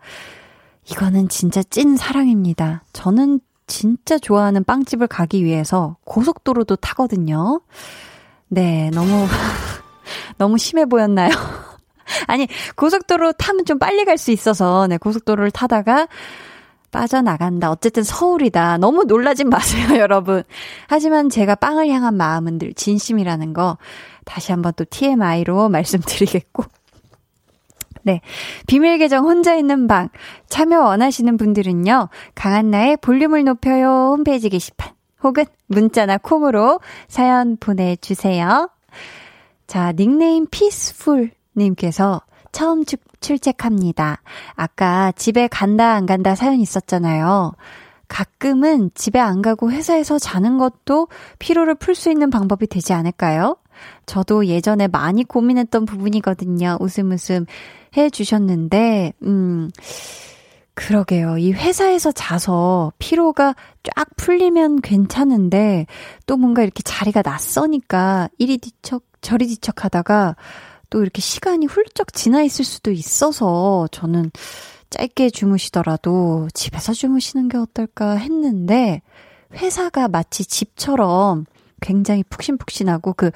[0.89, 2.83] 이거는 진짜 찐 사랑입니다.
[2.93, 7.61] 저는 진짜 좋아하는 빵집을 가기 위해서 고속도로도 타거든요.
[8.47, 9.25] 네, 너무,
[10.37, 11.29] 너무 심해 보였나요?
[12.27, 16.07] 아니, 고속도로 타면 좀 빨리 갈 수 있어서, 네, 고속도로를 타다가
[16.95, 17.71] 빠져나간다.
[17.71, 18.77] 어쨌든 서울이다.
[18.77, 20.43] 너무 놀라진 마세요, 여러분.
[20.87, 23.77] 하지만 제가 빵을 향한 마음은 늘 진심이라는 거
[24.23, 26.63] 다시 한번 또 TMI로 말씀드리겠고.
[28.03, 28.21] 네.
[28.67, 30.07] 비밀 계정 혼자 있는 방
[30.47, 32.07] 참여 원하시는 분들은요.
[32.33, 36.79] 강한나의 볼륨을 높여요 홈페이지 게시판 혹은 문자나 콩으로
[37.09, 38.69] 사연 보내 주세요.
[39.67, 42.21] 자, 닉네임 피스풀 님께서
[42.55, 44.21] 처음 출, 출첵합니다.
[44.53, 47.51] 아까 집에 간다 안 간다 사연 있었잖아요.
[48.07, 53.57] 가끔은 집에 안 가고 회사에서 자는 것도 피로를 풀 수 있는 방법이 되지 않을까요?
[54.05, 56.77] 저도 예전에 많이 고민했던 부분이거든요.
[56.79, 57.45] 웃음 웃음
[57.97, 59.69] 해 주셨는데, 음,
[60.75, 61.37] 그러게요.
[61.37, 63.53] 이 회사에서 자서 피로가
[63.83, 65.87] 쫙 풀리면 괜찮은데,
[66.25, 70.37] 또 뭔가 이렇게 자리가 낯서니까 이리 뒤척, 저리 뒤척 하다가
[70.95, 74.31] 또 이렇게 시간이 훌쩍 지나 있을 수도 있어서 저는
[74.89, 79.01] 짧게 주무시더라도 집에서 주무시는 게 어떨까 했는데,
[79.55, 81.47] 회사가 마치 집처럼
[81.81, 83.31] 굉장히 푹신푹신하고 그,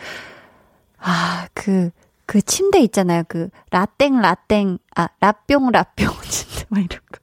[0.99, 1.89] 아, 그,
[2.25, 3.23] 그 침대 있잖아요.
[3.27, 7.19] 그, 라땡, 라땡, 아, 라뿅, 라뿅, 진짜 막 이런 거.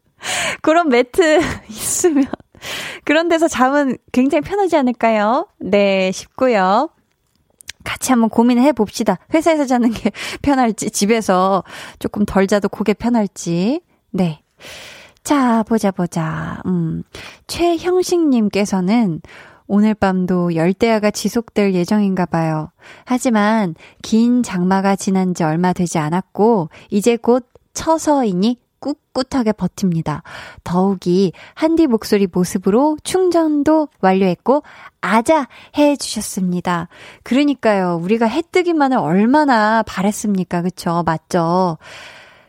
[0.60, 2.26] 그런 매트 있으면,
[3.04, 5.48] 그런 데서 잠은 굉장히 편하지 않을까요?
[5.60, 6.90] 네, 싶고요.
[7.86, 9.16] 같이 한번 고민해 봅시다.
[9.32, 10.10] 회사에서 자는 게
[10.42, 11.62] 편할지, 집에서
[12.00, 13.80] 조금 덜 자도 그게 편할지.
[14.10, 14.42] 네.
[15.22, 16.60] 자, 보자, 보자.
[16.66, 17.04] 음,
[17.46, 19.22] 최형식님께서는
[19.68, 22.70] 오늘 밤도 열대야가 지속될 예정인가 봐요.
[23.04, 30.22] 하지만 긴 장마가 지난 지 얼마 되지 않았고, 이제 곧 처서이니 꿋꿋하게 버팁니다.
[30.64, 34.62] 더욱이 한디 목소리 모습으로 충전도 완료했고,
[35.00, 35.48] 아자!
[35.76, 36.88] 해 주셨습니다.
[37.22, 40.62] 그러니까요, 우리가 해 뜨기만을 얼마나 바랬습니까?
[40.62, 41.02] 그쵸?
[41.04, 41.78] 맞죠?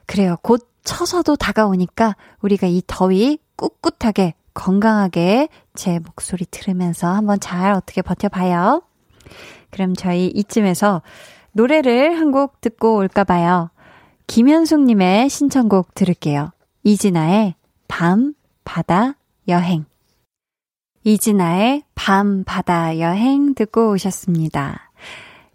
[0.05, 0.38] 그래요.
[0.41, 8.82] 곧 처서도 다가오니까 우리가 이 더위 꿋꿋하게 건강하게 제 목소리 들으면서 한번 잘 어떻게 버텨봐요.
[9.69, 11.01] 그럼 저희 이쯤에서
[11.51, 13.69] 노래를 한 곡 듣고 올까 봐요.
[14.28, 16.51] 김현숙님의 신청곡 들을게요.
[16.84, 17.55] 이진아의
[17.88, 19.15] 밤, 바다,
[19.47, 19.86] 여행.
[21.03, 24.91] 이진아의 밤, 바다, 여행 듣고 오셨습니다.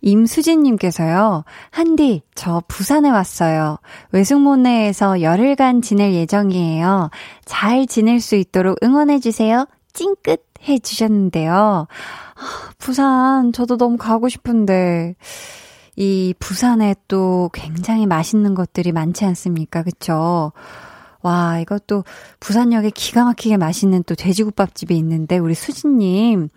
[0.01, 3.79] 임수진님께서요, 한디, 저 부산에 왔어요.
[4.11, 7.11] 외숙모네에서 열흘간 지낼 예정이에요.
[7.45, 9.67] 잘 지낼 수 있도록 응원해주세요.
[9.93, 11.55] 찡긋 해주셨는데요.
[11.55, 15.15] 아, 부산, 저도 너무 가고 싶은데,
[15.97, 19.83] 이 부산에 또 굉장히 맛있는 것들이 많지 않습니까?
[19.83, 20.53] 그쵸?
[21.23, 22.05] 와, 이것도
[22.41, 26.49] 부산역에 기가 막히게 맛있는 또 돼지국밥집이 있는데, 우리 수진님,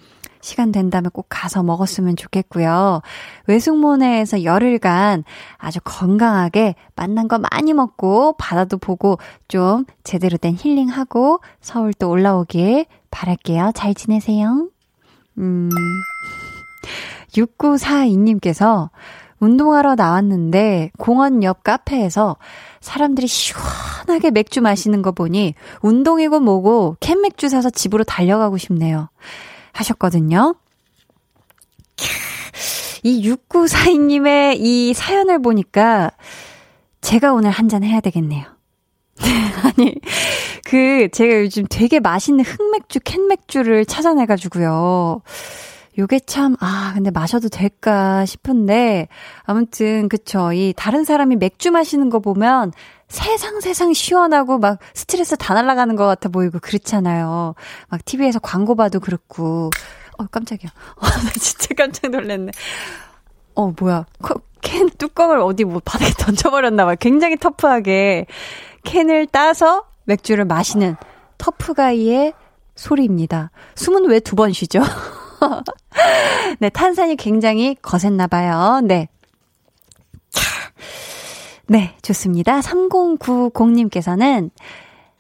[0.46, 3.02] 시간 된다면 꼭 가서 먹었으면 좋겠고요.
[3.48, 5.24] 외숙모네에서 열흘간
[5.58, 9.18] 아주 건강하게 만난 거 많이 먹고 바다도 보고
[9.48, 13.72] 좀 제대로 된 힐링하고 서울 또 올라오길 바랄게요.
[13.74, 14.70] 잘 지내세요.
[15.40, 15.70] 음.
[17.34, 18.90] 6942님께서
[19.40, 22.38] 운동하러 나왔는데 공원 옆 카페에서
[22.82, 29.10] 사람들이 시원하게 맥주 마시는 거 보니 운동이고 뭐고 캔 맥주 사서 집으로 달려가고 싶네요.
[29.74, 30.56] 하셨거든요.
[33.04, 36.12] 이 6942님의 이 사연을 보니까
[37.02, 38.46] 제가 오늘 한 잔 해야 되겠네요.
[39.64, 39.96] 아니,
[40.66, 45.22] 그, 제가 요즘 되게 맛있는 흑맥주, 캔맥주를 찾아내가지고요.
[45.98, 49.08] 요게 참, 아, 근데 마셔도 될까 싶은데,
[49.44, 50.52] 아무튼, 그쵸.
[50.52, 52.74] 이, 다른 사람이 맥주 마시는 거 보면,
[53.08, 57.54] 세상 세상 시원하고 막 스트레스 다 날아가는 것 같아 보이고 그렇잖아요.
[57.88, 59.70] 막 TV에서 광고 봐도 그렇고.
[60.18, 60.72] 어, 깜짝이야.
[60.98, 62.52] 어, 나 진짜 깜짝 놀랐네.
[63.56, 64.06] 어, 뭐야.
[64.62, 66.96] 캔 뚜껑을 어디 뭐 바닥에 던져버렸나 봐.
[66.96, 68.26] 굉장히 터프하게
[68.84, 70.96] 캔을 따서 맥주를 마시는
[71.38, 72.34] 터프가이의
[72.76, 73.52] 소리입니다.
[73.76, 74.82] 숨은 왜 두 번 쉬죠?
[76.60, 78.82] 네, 탄산이 굉장히 거셌나 봐요.
[78.84, 79.08] 네.
[81.68, 82.60] 네, 좋습니다.
[82.60, 84.52] 3090님께서는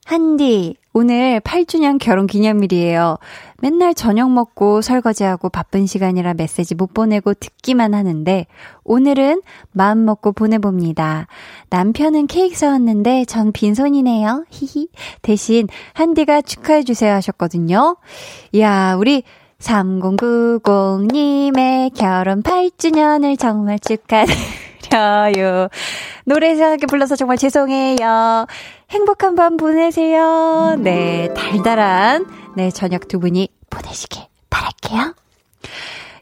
[0.05, 3.17] 한디, 오늘 8주년 결혼 기념일이에요.
[3.59, 8.45] 맨날 저녁 먹고 설거지하고 바쁜 시간이라 메시지 못 보내고 듣기만 하는데,
[8.83, 9.41] 오늘은
[9.71, 11.25] 마음 먹고 보내봅니다.
[11.71, 14.45] 남편은 케이크 사왔는데 전 빈손이네요.
[14.51, 14.89] 히히.
[15.23, 17.97] 대신 한디가 축하해주세요 하셨거든요.
[18.51, 19.23] 이야, 우리
[19.65, 25.69] 3090님의 결혼 8주년을 정말 축하드려요.
[26.25, 28.45] 노래 이상하게 불러서 정말 죄송해요.
[28.91, 30.75] 행복한 밤 보내세요.
[30.79, 35.15] 네, 달달한, 네, 저녁 두 분이 보내시길 바랄게요.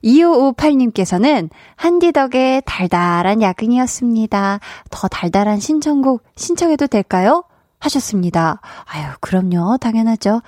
[0.04, 4.60] 2558님께서는 한디 덕에 달달한 야근이었습니다.
[4.90, 7.44] 더 달달한 신청곡 신청해도 될까요?
[7.80, 8.60] 하셨습니다.
[8.86, 9.78] 아유, 그럼요.
[9.78, 10.42] 당연하죠.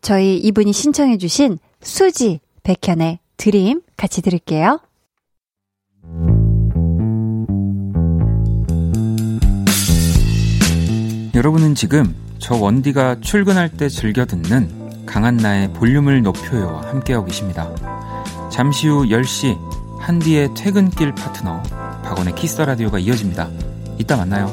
[0.00, 4.80] 저희 이분이 신청해주신 수지, 백현의 드림 같이 들을게요.
[11.34, 17.68] 여러분은 지금 저 원디가 출근할 때 즐겨 듣는 강한나의 볼륨을 높여요와 함께하고 계십니다.
[18.50, 19.58] 잠시 후 10시
[19.98, 21.62] 한디의 퇴근길 파트너
[22.04, 23.48] 박원의 키스 라디오가 이어집니다.
[23.98, 24.52] 이따 만나요.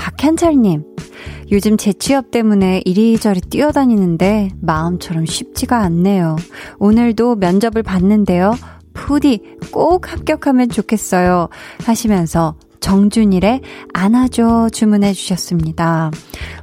[0.00, 0.82] 박현철님.
[1.52, 6.36] 요즘 재취업 때문에 이리저리 뛰어다니는데 마음처럼 쉽지가 않네요.
[6.78, 8.54] 오늘도 면접을 봤는데요.
[8.94, 11.48] 부디 꼭 합격하면 좋겠어요.
[11.84, 13.60] 하시면서 정준일의
[13.92, 16.10] 안아줘 주문해 주셨습니다.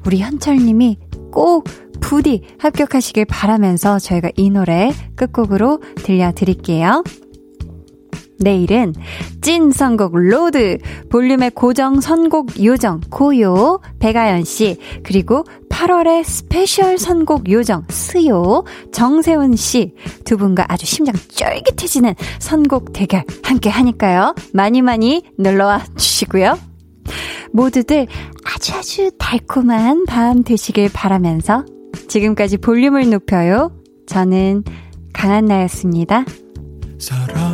[0.06, 0.98] 우리 현철님이
[1.32, 1.66] 꼭
[2.02, 7.04] 부디 합격하시길 바라면서 저희가 이 노래 끝곡으로 들려드릴게요.
[8.40, 8.94] 내일은
[9.42, 10.78] 찐 선곡 road
[11.10, 19.94] 볼륨의 고정 선곡 요정 고요 배가연 씨 그리고 8월의 스페셜 선곡 요정 스요 정세훈 씨
[20.26, 24.36] 두 분과 아주 심장 쫄깃해지는 선곡 대결 함께 하니까요.
[24.54, 26.58] 많이 많이 놀러와 주시고요.
[27.52, 28.08] 모두들
[28.46, 31.66] 아주 아주 달콤한 밤 되시길 바라면서
[32.08, 33.72] 지금까지 볼륨을 높여요.
[34.08, 34.64] 저는
[35.14, 36.26] 강한나였습니다.
[37.00, 37.47] 서로